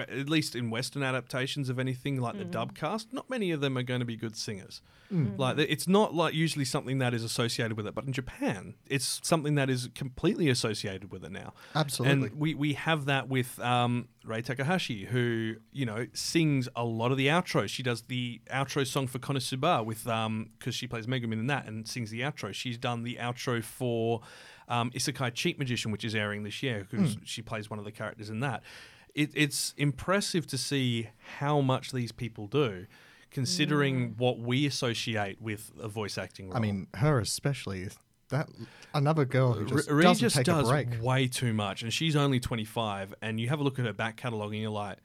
[0.08, 2.50] at least in Western adaptations of anything like the mm.
[2.50, 4.82] dub cast, not many of them are going to be good singers.
[5.12, 5.18] Mm.
[5.18, 5.38] Mm.
[5.38, 9.20] Like it's not like usually something that is associated with it, but in Japan, it's
[9.22, 11.54] something that is completely associated with it now.
[11.74, 12.28] Absolutely.
[12.28, 17.10] And we, we have that with um, Rie Takahashi, who, you know, sings a lot
[17.10, 17.68] of the outros.
[17.68, 21.66] She does the outro song for Konosuba with, um, because she plays Megumin in that
[21.66, 22.52] and sings the outro.
[22.52, 24.20] She's done the outro for
[24.68, 27.92] um, Isekai Cheat Magician, which is airing this year, because she plays one of the
[27.92, 28.62] characters in that.
[29.14, 32.86] It, it's impressive to see how much these people do,
[33.30, 34.18] considering mm.
[34.18, 36.56] what we associate with a voice acting role.
[36.56, 37.88] I mean, her especially.
[38.30, 38.50] That
[38.92, 41.02] another girl who just Ree doesn't just take does a break.
[41.02, 43.14] way too much, and she's only 25.
[43.22, 44.98] And you have a look at her back catalogue, and you're like,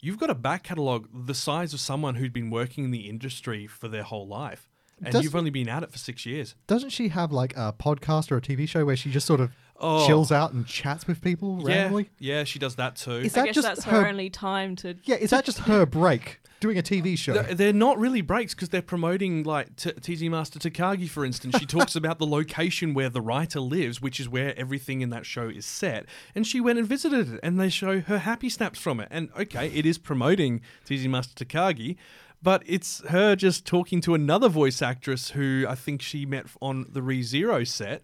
[0.00, 3.66] you've got a back catalogue the size of someone who'd been working in the industry
[3.66, 4.68] for their whole life,
[5.02, 6.54] and Does- you've only been at it for six years.
[6.66, 9.50] Doesn't she have like a podcast or a TV show where she just sort of
[9.80, 10.06] Oh.
[10.06, 12.10] chills out and chats with people Yeah, randomly.
[12.18, 13.12] yeah, she does that too.
[13.12, 14.02] Is I that guess just that's her?
[14.02, 14.96] her only time to.
[15.04, 17.34] yeah, is that just her break doing a TV show?
[17.34, 21.56] They're- They're not really breaks because they're promoting like T- Teasing Master Takagi, for instance.
[21.60, 25.24] She talks about the location where the writer lives, which is where everything in that
[25.24, 26.06] show is set.
[26.34, 29.06] And she went and visited it, and they show her happy snaps from it.
[29.12, 31.96] And okay, it is promoting Teasing Master Takagi.
[32.42, 36.86] But it's her just talking to another voice actress who I think she met on
[36.88, 38.02] the ReZero set.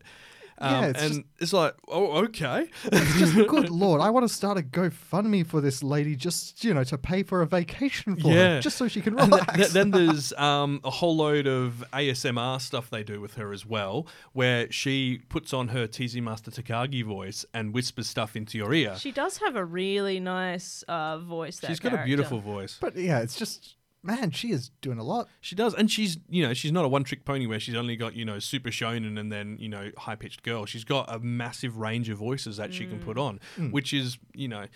[0.59, 2.69] Um, Yeah, it's and just- it's like, oh, okay.
[2.85, 4.01] It's just good lord.
[4.01, 7.43] I want to start a GoFundMe for this lady just you know to pay for
[7.43, 8.55] a vacation for Yeah.
[8.57, 9.57] her, just so she can And th- relax.
[9.57, 13.67] th- then there's um, a whole load of ASMR stuff they do with her as
[13.67, 18.73] well, where she puts on her Teasing Master Takagi voice and whispers stuff into your
[18.73, 18.97] ear.
[18.99, 21.59] She does have a really nice uh, voice.
[21.59, 22.79] That She's got a beautiful voice.
[22.81, 23.75] but yeah, it's just
[24.05, 25.29] man, she is doing a lot.
[25.41, 27.97] She does, and she's you know she's not a one trick pony where she's only
[27.97, 30.67] got you know super shonen and then you know high pitched girl.
[30.67, 33.05] She's got a massive range of voices that she can mm.
[33.05, 33.73] put on, mm.
[33.73, 34.67] which is you know.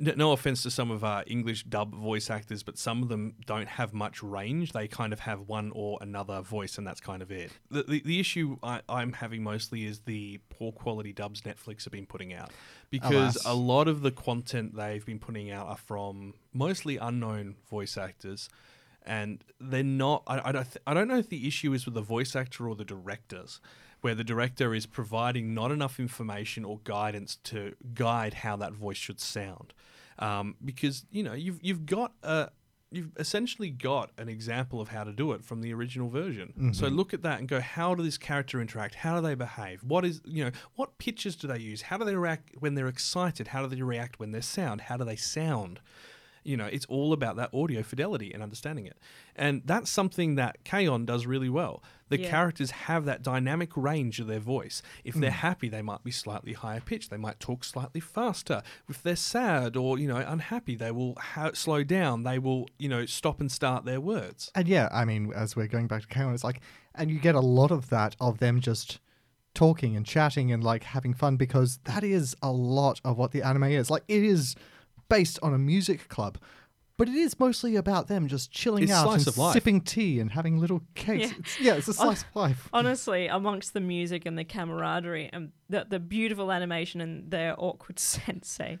[0.00, 3.68] No offense to some of our English dub voice actors, but some of them don't
[3.68, 4.72] have much range.
[4.72, 7.50] They kind of have one or another voice, and that's kind of it.
[7.70, 11.92] The, the, the issue I, I'm having mostly is the poor quality dubs Netflix have
[11.92, 12.50] been putting out.
[12.90, 13.46] Because Alas.
[13.46, 18.48] a lot of the content they've been putting out are from mostly unknown voice actors
[19.04, 20.22] and they're not.
[20.26, 20.64] I, I don't.
[20.64, 23.60] Th- I don't know if the issue is with the voice actor or the directors,
[24.02, 28.98] where the director is providing not enough information or guidance to guide how that voice
[28.98, 29.72] should sound,
[30.18, 32.50] um, because you know you've you've got a.
[32.94, 36.52] You've essentially got an example of how to do it from the original version.
[36.74, 38.96] So look at that and go, how do this character interact?
[38.96, 39.82] How do they behave?
[39.82, 41.80] What is, you know, what pitches do they use?
[41.80, 43.48] How do they react when they're excited?
[43.48, 44.82] How do they react when they're sound?
[44.82, 45.80] How do they sound?
[46.44, 48.98] You know, it's all about that audio fidelity and understanding it.
[49.36, 51.82] And that's something that K-On does really well.
[52.08, 52.28] The Yeah.
[52.30, 54.82] characters have that dynamic range of their voice.
[55.02, 55.36] If they're hmm.
[55.36, 57.10] happy, they might be slightly higher pitched.
[57.10, 58.62] They might talk slightly faster.
[58.88, 62.24] If they're sad or, you know, unhappy, they will ha- slow down.
[62.24, 64.50] They will, you know, stop and start their words.
[64.54, 66.60] And yeah, I mean, as we're going back to K-On, it's like,
[66.94, 69.00] and you get a lot of that of them just
[69.54, 73.42] talking and chatting and like having fun because that is a lot of what the
[73.42, 73.90] anime is.
[73.90, 74.54] Like, it is
[75.12, 76.38] based on a music club,
[76.96, 79.52] but it is mostly about them just chilling It's out slice and of life.
[79.54, 81.30] sipping tea and having little cakes.
[81.32, 81.38] Yeah.
[81.38, 82.68] It's, yeah, it's a slice of life.
[82.72, 87.98] Honestly, amongst the music and the camaraderie and the, the beautiful animation and their awkward
[87.98, 88.78] sensei,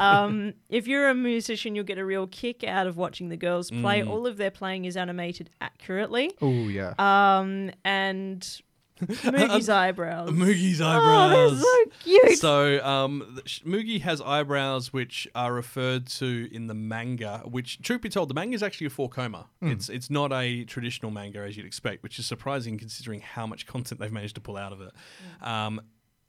[0.00, 3.70] um, if you're a musician, you'll get a real kick out of watching the girls
[3.70, 4.02] play.
[4.02, 6.32] All of their playing is animated accurately.
[6.40, 6.94] Oh yeah.
[6.98, 8.62] Um, and
[9.06, 10.30] Mugi's eyebrows.
[10.30, 11.60] Mugi's Oh, eyebrows.
[11.60, 12.38] they're so cute.
[12.38, 17.42] So, um, Mugi has eyebrows which are referred to in the manga.
[17.44, 19.46] Which, truth be told, the manga is actually a four koma.
[19.60, 23.66] It's it's not a traditional manga as you'd expect, which is surprising considering how much
[23.66, 24.92] content they've managed to pull out of it.
[25.40, 25.80] Um,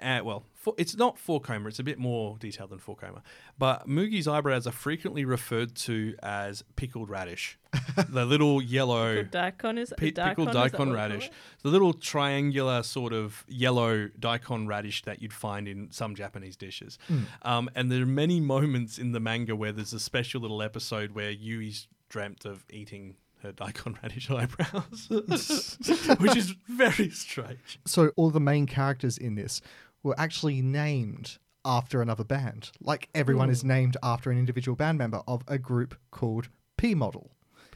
[0.01, 1.67] uh, well, for, it's not four koma.
[1.69, 3.21] It's a bit more detailed than four koma.
[3.57, 7.57] But Mugi's eyebrows are frequently referred to as pickled radish,
[8.09, 11.29] the little yellow Pickled daikon is Pi- daikon, pickled daikon what radish.
[11.61, 16.97] The little triangular sort of yellow daikon radish that you'd find in some Japanese dishes.
[17.43, 21.11] Um, and there are many moments in the manga where there's a special little episode
[21.11, 25.07] where Yui's dreamt of eating her daikon radish eyebrows,
[26.19, 27.79] which is very strange.
[27.85, 29.61] so all the main characters in this
[30.01, 32.71] were actually named after another band.
[32.81, 37.31] Like everyone is named after an individual band member of a group called P Model.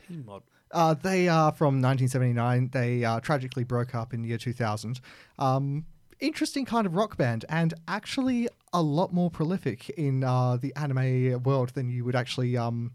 [0.07, 0.43] P Model.
[0.71, 2.71] Uh, they are from 1979.
[2.73, 4.99] They uh, tragically broke up in the year 2000.
[5.39, 5.85] Um,
[6.19, 11.41] interesting kind of rock band, and actually a lot more prolific in uh, the anime
[11.43, 12.91] world than you would actually um,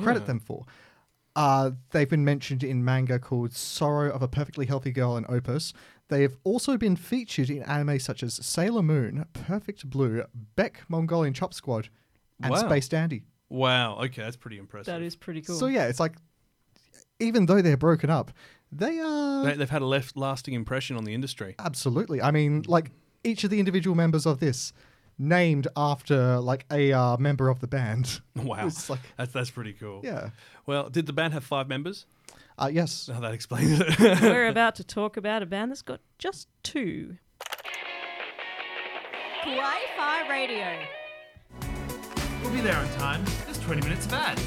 [0.00, 0.26] credit Yeah.
[0.26, 0.64] them for.
[1.34, 5.72] Uh, they've been mentioned in manga called Sorrow of a Perfectly Healthy Girl and Opus.
[6.08, 10.24] They have also been featured in anime such as Sailor Moon, Perfect Blue,
[10.56, 11.88] Beck Mongolian Chop Squad,
[12.42, 12.58] and Wow.
[12.58, 13.22] Space Dandy.
[13.48, 13.96] Wow.
[13.98, 14.92] Okay, that's pretty impressive.
[14.92, 15.56] That is pretty cool.
[15.56, 16.16] So yeah, it's like
[17.18, 18.30] even though they're broken up,
[18.70, 21.54] they are They, they've had a left lasting impression on the industry.
[21.58, 22.20] absolutely.
[22.20, 22.90] I mean, like
[23.24, 24.72] each of the individual members of this
[25.22, 28.20] named after like a uh, member of the band.
[28.34, 28.66] Wow.
[28.66, 30.00] It's like That's that's pretty cool.
[30.02, 30.30] yeah.
[30.66, 32.06] Well, did the band have five members?
[32.58, 33.08] Uh, yes.
[33.12, 33.98] Oh, that explains it.
[34.22, 37.16] We're about to talk about a band that's got just two.
[39.44, 40.78] Kawaii Fi Radio.
[42.42, 43.24] We'll be there on time.
[43.44, 44.42] There's 20 minutes of ads.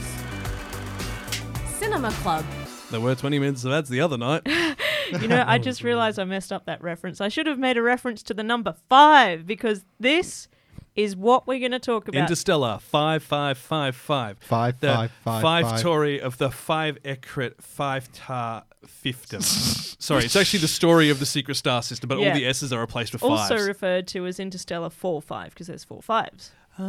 [1.80, 2.46] Cinema Club.
[2.92, 4.42] there were 20 minutes of ads the other night.
[5.22, 7.22] You know, I just realized I messed up that reference.
[7.22, 10.48] I should have made a reference to the number five because this
[10.96, 12.20] is what we're going to talk about.
[12.22, 14.38] Interstellar 5555.
[14.40, 15.80] Five, the five, five, five.
[15.80, 19.42] story of the five Ekrit five tar fiftum.
[20.02, 22.30] Sorry, it's actually the story of the secret star system, but Yeah.
[22.30, 23.52] all the S's are replaced with fives.
[23.52, 26.52] also referred to as Interstellar 4 5 because there's four fives.
[26.78, 26.84] Ah.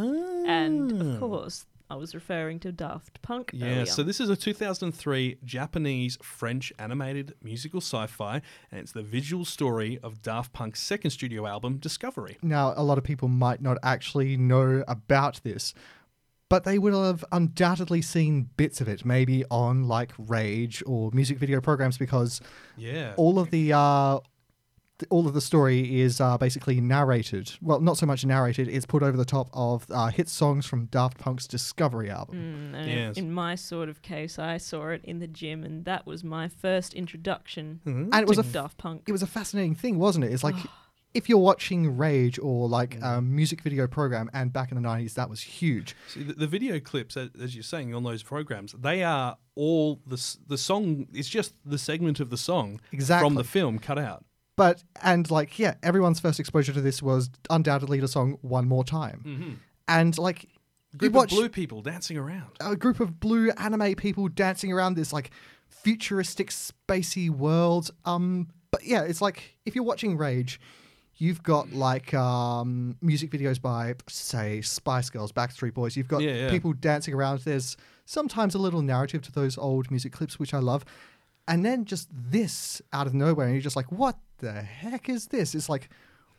[0.45, 3.51] And of course, I was referring to Daft Punk.
[3.53, 3.85] Yeah, earlier.
[3.85, 9.45] so this is a 2003 Japanese French animated musical sci fi, and it's the visual
[9.45, 12.37] story of Daft Punk's second studio album, Discovery.
[12.41, 15.73] Now, a lot of people might not actually know about this,
[16.49, 21.37] but they would have undoubtedly seen bits of it, maybe on like Rage or music
[21.37, 22.41] video programs, because
[22.75, 23.13] Yeah.
[23.15, 24.23] all of the uh, th-
[25.09, 27.51] all of the story is uh, basically narrated.
[27.61, 30.85] Well, not so much narrated; it's put over the top of uh, hit songs from
[30.85, 32.35] Daft Punk's Discovery album.
[32.73, 33.17] Mm, and Yes.
[33.17, 36.47] in my sort of case, I saw it in the gym, and that was my
[36.47, 39.03] first introduction And it was to a f- Daft Punk.
[39.07, 40.31] it was a fascinating thing, wasn't it?
[40.33, 40.55] It's like
[41.13, 45.13] if you're watching Rage or like a music video program, and back in the '90s,
[45.15, 45.95] that was huge.
[46.07, 49.99] See, the, the video clips, as, as you're saying, on those programs, they are all
[50.05, 50.17] the
[50.47, 51.07] the song.
[51.13, 53.27] It's just the segment of the song exactly.
[53.27, 54.25] from the film cut out.
[54.57, 58.83] But and like yeah, everyone's first exposure to this was undoubtedly the song "One More
[58.83, 60.49] Time," and like
[60.95, 60.97] Mm-hmm.
[60.99, 62.51] Group of blue people dancing around.
[62.61, 65.29] a group of blue anime people dancing around this like
[65.67, 67.91] futuristic spacey world.
[68.05, 70.59] Um, but yeah, it's like if you're watching Rage,
[71.17, 75.95] you've got like um music videos by say Spice Girls, Backstreet Boys.
[75.97, 76.49] You've got Yeah, yeah.
[76.49, 77.39] people dancing around.
[77.41, 80.83] There's sometimes a little narrative to those old music clips, which I love.
[81.49, 85.27] And then just this out of nowhere, and you're just like, what the heck is
[85.27, 85.55] this?
[85.55, 85.89] It's like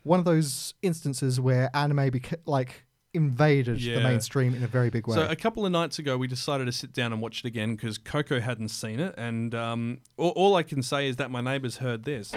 [0.02, 2.84] one of those instances where anime beca- like
[3.14, 5.16] invaded the mainstream in a very big way.
[5.16, 7.74] So a couple of nights ago, we decided to sit down and watch it again
[7.74, 11.40] because Coco hadn't seen it, and um, all, all I can say is that my
[11.40, 12.32] neighbours heard this.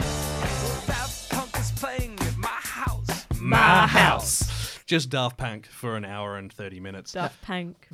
[1.29, 3.25] Punk is playing at my house.
[3.39, 4.79] My house.
[4.85, 7.13] Just Daft Punk for an hour and thirty minutes.
[7.13, 7.87] Daft Punk.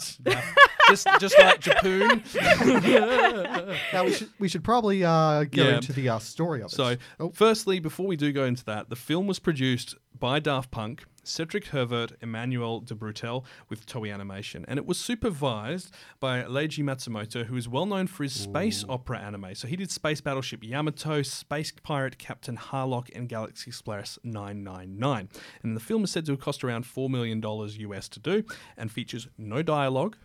[0.89, 2.23] Just, just like Japoon.
[3.93, 5.75] Now we should we should probably uh, go Yeah.
[5.75, 6.99] into the uh, story of So, it.
[7.19, 11.03] Oh, firstly, before we do go into that, the film was produced by Daft Punk,
[11.23, 17.45] Cedric Hervet, Emmanuel de Buretel with Toei Animation, and it was supervised by Leiji Matsumoto,
[17.45, 19.53] who is well known for his space opera anime.
[19.53, 25.29] So he did Space Battleship Yamato, Space Pirate Captain Harlock, and Galaxy Express 999.
[25.63, 28.43] And the film is said to have cost around $4 million US to do,
[28.75, 30.17] and features no dialogue,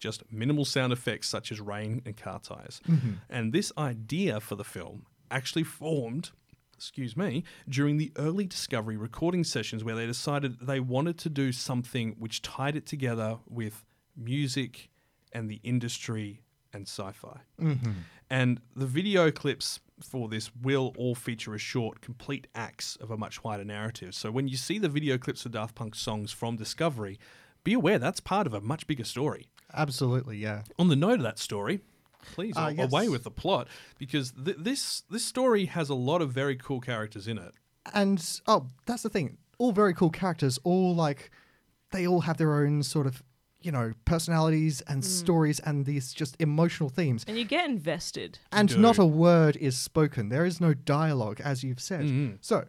[0.00, 2.80] just minimal sound effects such as rain and car tires.
[2.88, 3.12] Mm-hmm.
[3.28, 6.30] And this idea for the film actually formed,
[6.74, 11.52] excuse me, during the early Discovery recording sessions where they decided they wanted to do
[11.52, 13.84] something which tied it together with
[14.16, 14.88] music
[15.32, 16.42] and the industry
[16.72, 17.40] and sci-fi.
[17.60, 17.92] Mm-hmm.
[18.30, 23.16] And the video clips for this will all feature a short, complete acts of a
[23.16, 24.14] much wider narrative.
[24.14, 27.18] So when you see the video clips of Daft Punk songs from Discovery,
[27.64, 29.49] be aware that's part of a much bigger story.
[29.74, 30.62] Absolutely, yeah.
[30.78, 31.80] On the note of that story,
[32.22, 32.92] please ah, a- yes.
[32.92, 33.68] away with the plot
[33.98, 37.52] because th- this this story has a lot of very cool characters in it.
[37.94, 39.38] And oh, that's the thing.
[39.58, 40.58] All very cool characters.
[40.64, 41.30] All like
[41.92, 43.22] they all have their own sort of
[43.62, 45.08] you know personalities and hmm.
[45.08, 47.24] stories and these just emotional themes.
[47.26, 48.38] And you get invested.
[48.52, 48.78] And do.
[48.78, 50.28] not a word is spoken.
[50.28, 52.02] There is no dialogue, as you've said.
[52.02, 52.36] Mm-hmm.
[52.40, 52.64] So,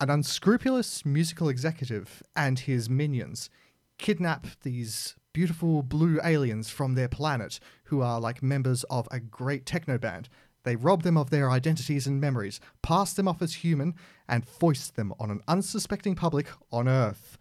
[0.00, 3.50] an unscrupulous musical executive and his minions
[3.98, 9.66] kidnap these beautiful blue aliens from their planet who are like members of a great
[9.66, 10.30] techno band.
[10.62, 14.96] They rob them of their identities and memories, pass them off as human, and foist
[14.96, 17.36] them on an unsuspecting public on Earth.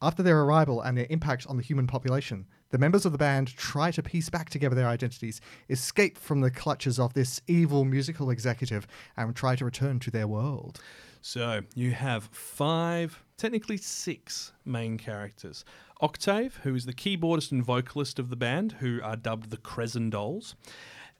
[0.00, 3.48] After their arrival and their impact on the human population, the members of the band
[3.48, 8.30] try to piece back together their identities, escape from the clutches of this evil musical
[8.30, 8.86] executive,
[9.18, 10.80] and try to return to their world.
[11.20, 15.64] So you have five, technically six main characters.
[16.00, 20.54] Octave, who is the keyboardist and vocalist of the band, who are dubbed the Crescendolls.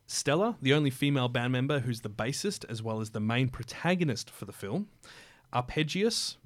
[0.07, 4.31] Stella, the only female band member who's the bassist as well as the main protagonist
[4.31, 4.89] for the film.
[5.53, 6.37] Arpegius,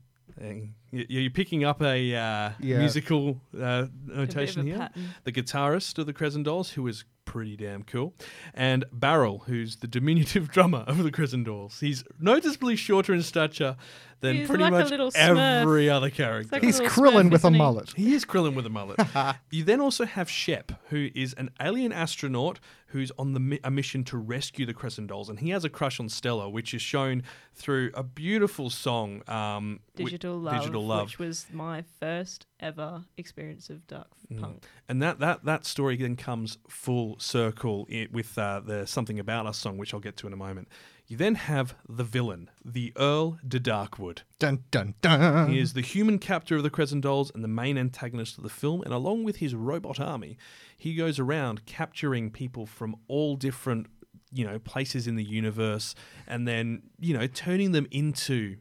[0.93, 2.79] you're picking up a uh, Yeah.
[2.79, 4.79] musical uh, notation a here.
[4.79, 5.05] pattern.
[5.25, 8.15] The guitarist of the Crescendolls, who is pretty damn cool.
[8.53, 11.81] And Baryl, who's the diminutive drummer of the Crescendolls.
[11.81, 13.77] He's noticeably shorter in stature
[14.21, 16.51] than He's pretty like much every other character.
[16.53, 17.59] like He's Krillin Smurf, with a he?
[17.59, 17.93] mullet.
[17.97, 19.01] He is Krillin with a mullet.
[19.51, 23.71] you then also have Shep, who is an alien astronaut who's on the mi- a
[23.71, 27.23] mission to rescue the Crescendolls, and he has a crush on Stella, which is shown
[27.55, 31.07] through a beautiful song, um, wi- Digital Love, Digital Love.
[31.07, 34.41] which was my first ever experience of Daft Mm.
[34.41, 34.65] Punk.
[34.89, 39.59] And that, that, that story then comes full circle with uh, the Something About Us
[39.59, 40.69] song, which I'll get to in a moment.
[41.07, 44.21] You then have the villain, the Earl de Darkwood.
[44.39, 45.51] Dun dun dun.
[45.51, 48.81] He is the human captor of the Crescendolls and the main antagonist of the film,
[48.83, 50.39] and along with his robot army,
[50.79, 53.89] he goes around capturing people from all different,
[54.33, 55.95] you know, places in the universe,
[56.27, 58.57] and then you know turning them into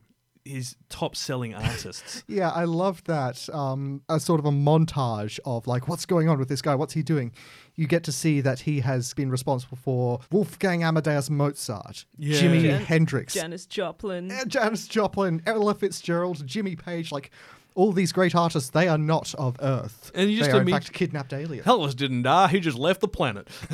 [0.45, 2.23] his top-selling artists.
[2.27, 3.47] Yeah, I love that.
[3.53, 6.75] Um, a sort of a montage of like, what's going on with this guy?
[6.75, 7.31] What's he doing?
[7.75, 12.41] You get to see that he has been responsible for Wolfgang Amadeus Mozart, Yeah.
[12.41, 14.31] Jimi Jan- Hendrix, Janis Joplin.
[14.31, 17.31] eh, Janis Joplin, Ella Fitzgerald, Jimmy Page, like
[17.75, 18.69] all these great artists.
[18.71, 20.11] They are not of Earth.
[20.13, 21.65] And you just they are in imme- fact kidnapped aliens.
[21.65, 23.47] Elvis didn't die; he just left the planet.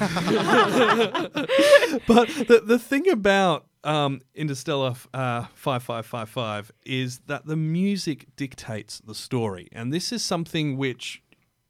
[2.08, 7.56] but the the thing about um, Interstella uh, five five five five is that the
[7.56, 11.22] music dictates the story, and this is something which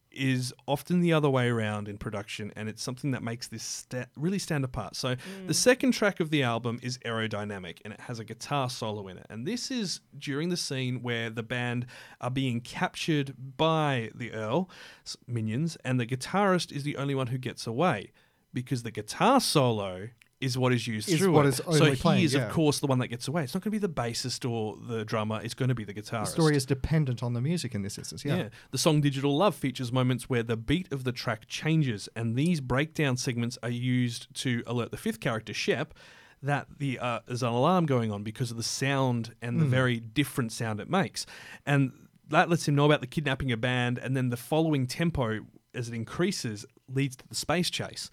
[0.09, 4.07] is often the other way around in production, and it's something that makes this sta-
[4.15, 4.95] really stand apart.
[4.95, 9.07] So, the second track of the album is Aerodynamic, and it has a guitar solo
[9.09, 9.27] in it.
[9.29, 11.85] And this is during the scene where the band
[12.19, 14.69] are being captured by the Earl
[15.05, 18.11] s- minions, and the guitarist is the only one who gets away
[18.53, 20.09] because the guitar solo.
[20.39, 21.49] Is what is used Is through what it.
[21.49, 22.41] is so only he is, yeah.
[22.41, 23.43] of course, the one that gets away.
[23.43, 25.41] It's not going to be the bassist or the drummer.
[25.41, 26.25] It's going to be the guitarist.
[26.25, 28.23] The story is dependent on the music in this instance.
[28.23, 28.35] Yeah.
[28.35, 28.49] Yeah.
[28.69, 32.61] The song Digital Love features moments where the beat of the track changes, and these
[32.61, 35.95] breakdown segments are used to alert the fifth character, Shep,
[36.43, 39.99] that the uh, there's an alarm going on because of the sound and the very
[39.99, 41.25] different sound it makes.
[41.65, 41.93] And
[42.29, 45.39] that lets him know about the kidnapping of a band, and then the following tempo
[45.73, 46.63] as it increases
[46.93, 48.09] leads to the space chase.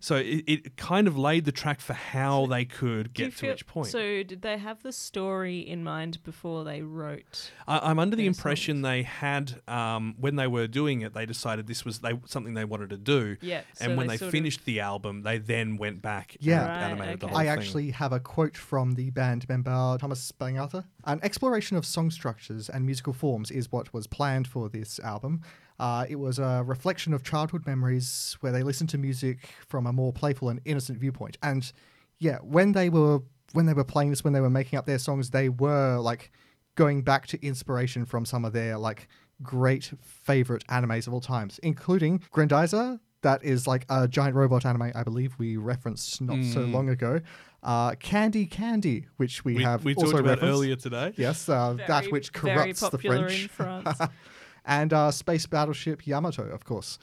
[0.00, 3.36] So it, it kind of laid the track for how they could Do you get
[3.36, 3.88] to feel- each point.
[3.88, 7.50] So, did they have the story in mind before they wrote?
[7.68, 8.82] I, I'm under the impression songs.
[8.84, 12.64] they had um, when they were doing it, they decided this was they something they
[12.64, 13.36] wanted to do.
[13.40, 16.36] Yeah, and so when they they, sort of- finished the album, they then went back
[16.40, 16.60] Yeah.
[16.60, 17.32] and Right, animated the okay.
[17.32, 17.52] whole I thing.
[17.52, 20.84] actually have a quote from the band member Thomas Bangalter.
[21.04, 25.42] An exploration of song structures and musical forms is what was planned for this album.
[25.78, 29.92] Uh, it was a reflection of childhood memories where they listened to music from a
[29.92, 31.36] more playful and innocent viewpoint.
[31.42, 31.70] And
[32.18, 33.20] yeah, when they were
[33.52, 36.30] when they were playing this, when they were making up their songs, they were like
[36.74, 39.08] going back to inspiration from some of their like
[39.42, 43.00] great favorite animes of all times, including Grendizer.
[43.22, 47.20] That is like a giant robot anime, I believe we referenced not so long ago.
[47.62, 50.52] Uh, Candy Candy, which we, we, have we also talked about referenced.
[50.52, 51.14] earlier today.
[51.16, 53.98] Yes, uh, that Very- which very corrupts the popular French.
[54.66, 54.82] in France.
[54.82, 56.98] and uh, Space Battleship Yamato, of course,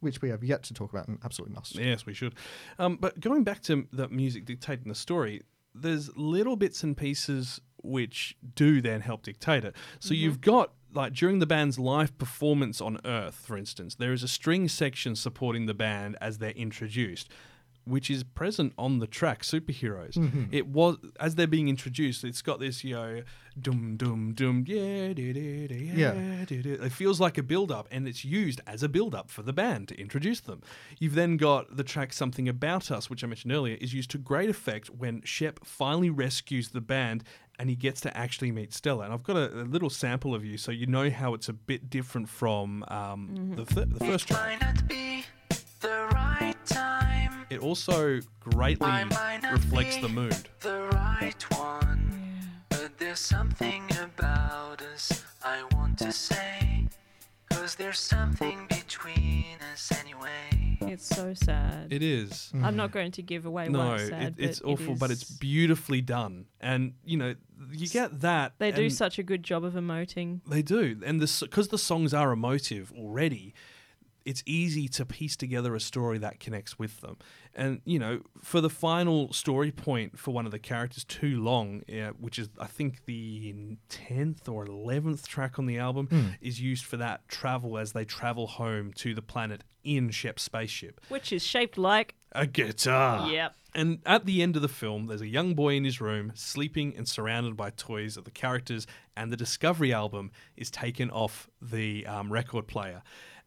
[0.00, 1.76] which we have yet to talk about and absolutely must.
[1.76, 2.34] Yes, we should.
[2.78, 5.42] Um, but going back to the music dictating the story,
[5.74, 9.74] there's little bits and pieces which do then help dictate it.
[10.00, 14.22] So you've got like during the band's live performance on Earth, for instance, there is
[14.22, 17.28] a string section supporting the band as they're introduced.
[17.86, 20.16] Which is present on the track "Superheroes."
[20.52, 22.24] It was as they're being introduced.
[22.24, 23.22] It's got this, you know,
[23.60, 26.44] dum dum dum, yeah, da, da, da, yeah, Yeah.
[26.46, 26.72] da, da.
[26.86, 29.52] It feels like a build up, and it's used as a build up for the
[29.52, 30.62] band to introduce them.
[30.98, 34.18] You've then got the track Something About Us, which I mentioned earlier, is used to
[34.18, 37.22] great effect when Shep finally rescues the band
[37.58, 39.04] and he gets to actually meet Stella.
[39.04, 41.52] And I've got a, a little sample of you so you know how it's a
[41.52, 44.60] bit different from um, the, th- the first track.
[47.50, 50.48] It also greatly I might not reflects the mood.
[50.60, 52.12] the right one.
[52.70, 56.88] But there's something about us I want to say.
[57.50, 60.78] Cause there's something between us anyway.
[60.80, 61.92] It's so sad.
[61.92, 62.52] It is.
[62.62, 64.34] I'm not going to give away No, why it's sad.
[64.38, 66.46] it, it's but it awful, but it's beautifully done.
[66.60, 67.34] And, you know,
[67.72, 68.52] you get that.
[68.58, 70.40] They do such a good job of emoting.
[70.46, 73.54] They do, and this because the songs are emotive already.
[74.24, 77.18] It's easy to piece together a story that connects with them,
[77.54, 81.82] and you know, for the final story point for one of the characters, too long,
[81.86, 86.84] yeah, which is I think the tenth or eleventh track on the album, is used
[86.84, 91.00] for that travel as they travel home to the planet in Shep's spaceship.
[91.08, 92.14] Which is shaped like.
[92.32, 93.30] A guitar.
[93.30, 93.54] Yep.
[93.76, 96.94] And at the end of the film, there's a young boy in his room, sleeping
[96.96, 102.06] and surrounded by toys of the characters, and the Discovery album is taken off the
[102.06, 103.02] um, record player.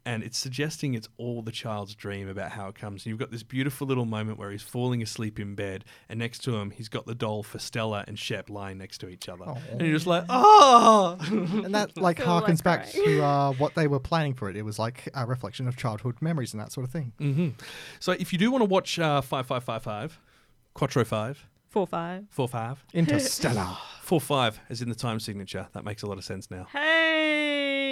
[0.07, 3.03] And it's suggesting it's all the child's dream about how it comes.
[3.03, 6.39] And you've got this beautiful little moment where he's falling asleep in bed, and next
[6.45, 9.43] to him, he's got the doll for Stella and Shep lying next to each other.
[9.71, 11.17] And you're just like, oh!
[11.65, 13.05] And that like feel like harkens back crying.
[13.05, 14.55] to uh, what they were planning for it.
[14.55, 17.11] It was like a reflection of childhood memories and that sort of thing.
[17.17, 17.49] hmm
[17.99, 20.19] So if you do want to watch uh, 5555,
[20.73, 22.25] Quattro 5, 4 5.
[22.29, 23.77] 4 5, Interstella.
[24.03, 26.65] 4 5 as in the time signature, that makes a lot of sense now.
[26.71, 27.86] Hey!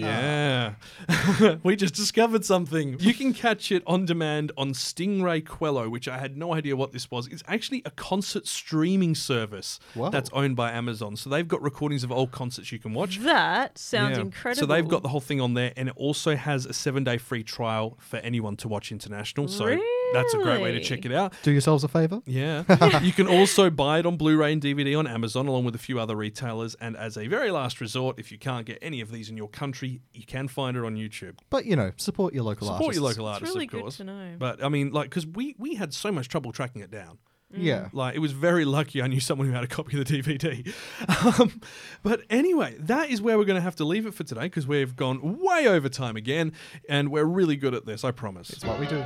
[0.00, 0.74] Yeah.
[1.62, 2.96] we just discovered something.
[3.00, 6.92] You can catch it on demand on Stingray Qello, which I had no idea what
[6.92, 7.26] this was.
[7.28, 10.10] It's actually a concert streaming service Whoa.
[10.10, 11.16] that's owned by Amazon.
[11.16, 13.18] So they've got recordings of old concerts you can watch.
[13.20, 14.24] That sounds Yeah.
[14.24, 14.60] incredible.
[14.60, 17.18] So they've got the whole thing on there, and it also has a seven day
[17.18, 19.48] free trial for anyone to watch international.
[19.48, 19.78] So
[20.12, 21.32] that's a great way to check it out.
[21.42, 22.20] Do yourselves a favor.
[22.26, 23.00] Yeah.
[23.02, 25.78] you can also buy it on Blu ray and DVD on Amazon, along with a
[25.78, 26.74] few other retailers.
[26.76, 29.48] And as a very last resort, if you can't get any of these in your
[29.48, 31.38] country, you can find it on YouTube.
[31.50, 33.00] But you know, support your local Support artists.
[33.00, 33.96] your local artists, really of good course.
[33.98, 34.34] to know.
[34.38, 37.18] But I mean, like, because we, we had so much trouble tracking it down.
[37.54, 37.88] Yeah.
[37.92, 40.72] Like, it was very lucky I knew someone who had a copy of the DVD.
[41.40, 41.60] Um,
[42.02, 44.66] but anyway, that is where we're going to have to leave it for today because
[44.66, 46.52] we've gone way over time again,
[46.88, 48.50] and we're really good at this, I promise.
[48.50, 49.04] It's what we do.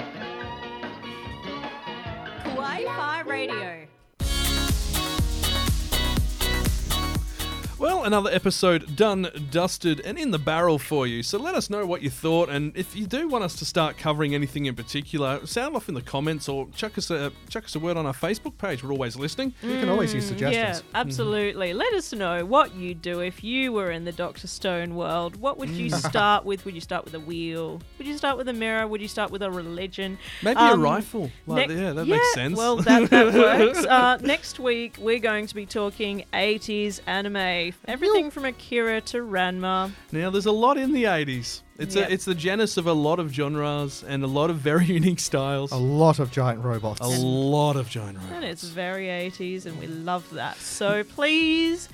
[7.86, 11.22] Well, another episode done, dusted, and in the barrel for you.
[11.22, 13.96] So let us know what you thought, and if you do want us to start
[13.96, 17.76] covering anything in particular, sound off in the comments or chuck us a chuck us
[17.76, 18.82] a word on our Facebook page.
[18.82, 19.54] We're always listening.
[19.62, 20.56] You can always use suggestions.
[20.56, 20.94] Yeah, suggestions.
[20.96, 21.74] absolutely.
[21.74, 25.36] Let us know what you'd do if you were in the Doctor Stone world.
[25.36, 26.64] What would you start with?
[26.64, 27.80] Would you start with a wheel?
[27.98, 28.88] Would you start with a mirror?
[28.88, 30.18] Would you start with a religion?
[30.42, 31.30] Maybe Um, a rifle.
[31.46, 32.58] Like, ne- yeah, that makes sense.
[32.58, 33.84] Well, that, that works.
[33.86, 37.74] Uh, next week, we're going to be talking 80s anime.
[37.86, 39.92] Everything from Akira to Ranma.
[40.12, 41.62] now, there's a lot in the 80s.
[41.78, 42.08] It's Yep.
[42.08, 45.20] a, it's the genesis of a lot of genres and a lot of very unique
[45.20, 45.70] styles.
[45.72, 47.00] A lot of giant robots.
[47.00, 48.20] A lot of genre.
[48.32, 50.56] And it's very 80s, and we love that.
[50.58, 51.88] So please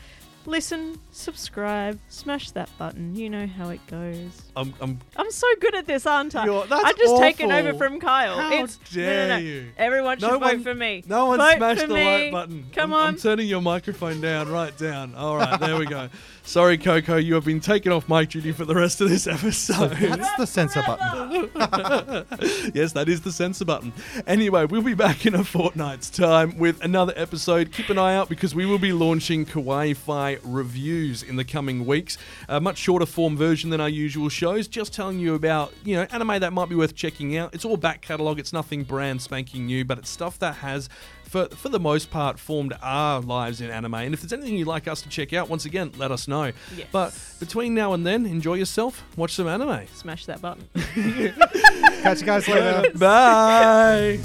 [0.47, 3.15] listen, subscribe, smash that button.
[3.15, 4.43] You know how it goes.
[4.57, 6.45] I'm, I'm I'm so good at this, aren't I?
[6.47, 8.37] You're- that's I've just taken over from Kyle.
[8.39, 9.37] How it's, no, no, dare no.
[9.37, 9.69] you.
[9.77, 11.05] Everyone should No vote one- for me.
[11.07, 12.25] No one Vote smashed the me.
[12.25, 12.67] like button.
[12.73, 13.09] Come I'm, on.
[13.09, 15.15] I'm turning your microphone down right down.
[15.15, 16.09] All right, there we go.
[16.45, 19.93] Sorry, Coco, you have been taken off mic duty for the rest of this episode.
[19.93, 21.51] That's the censor button.
[22.75, 23.93] yes, that is the censor button.
[24.27, 27.71] Anyway, we'll be back in a fortnight's time with another episode.
[27.71, 31.87] Keep an eye out because we will be launching Kawaii Fi reviews in the coming
[31.87, 32.17] weeks.
[32.49, 36.07] A much shorter form version than our usual shows, just telling you about, you know,
[36.11, 37.55] anime that might be worth checking out.
[37.55, 40.89] It's all back catalogue, it's nothing brand spanking new, but it's stuff that has
[41.33, 43.95] for, for the most part, formed our lives in anime.
[43.95, 46.53] And if there's anything you'd like us to check out, once again, let us know.
[46.77, 46.87] Yes.
[46.93, 49.87] But between now and then, enjoy yourself, watch some anime.
[49.95, 50.69] Smash that button.
[52.03, 52.93] Catch you guys later.
[52.99, 54.21] Bye.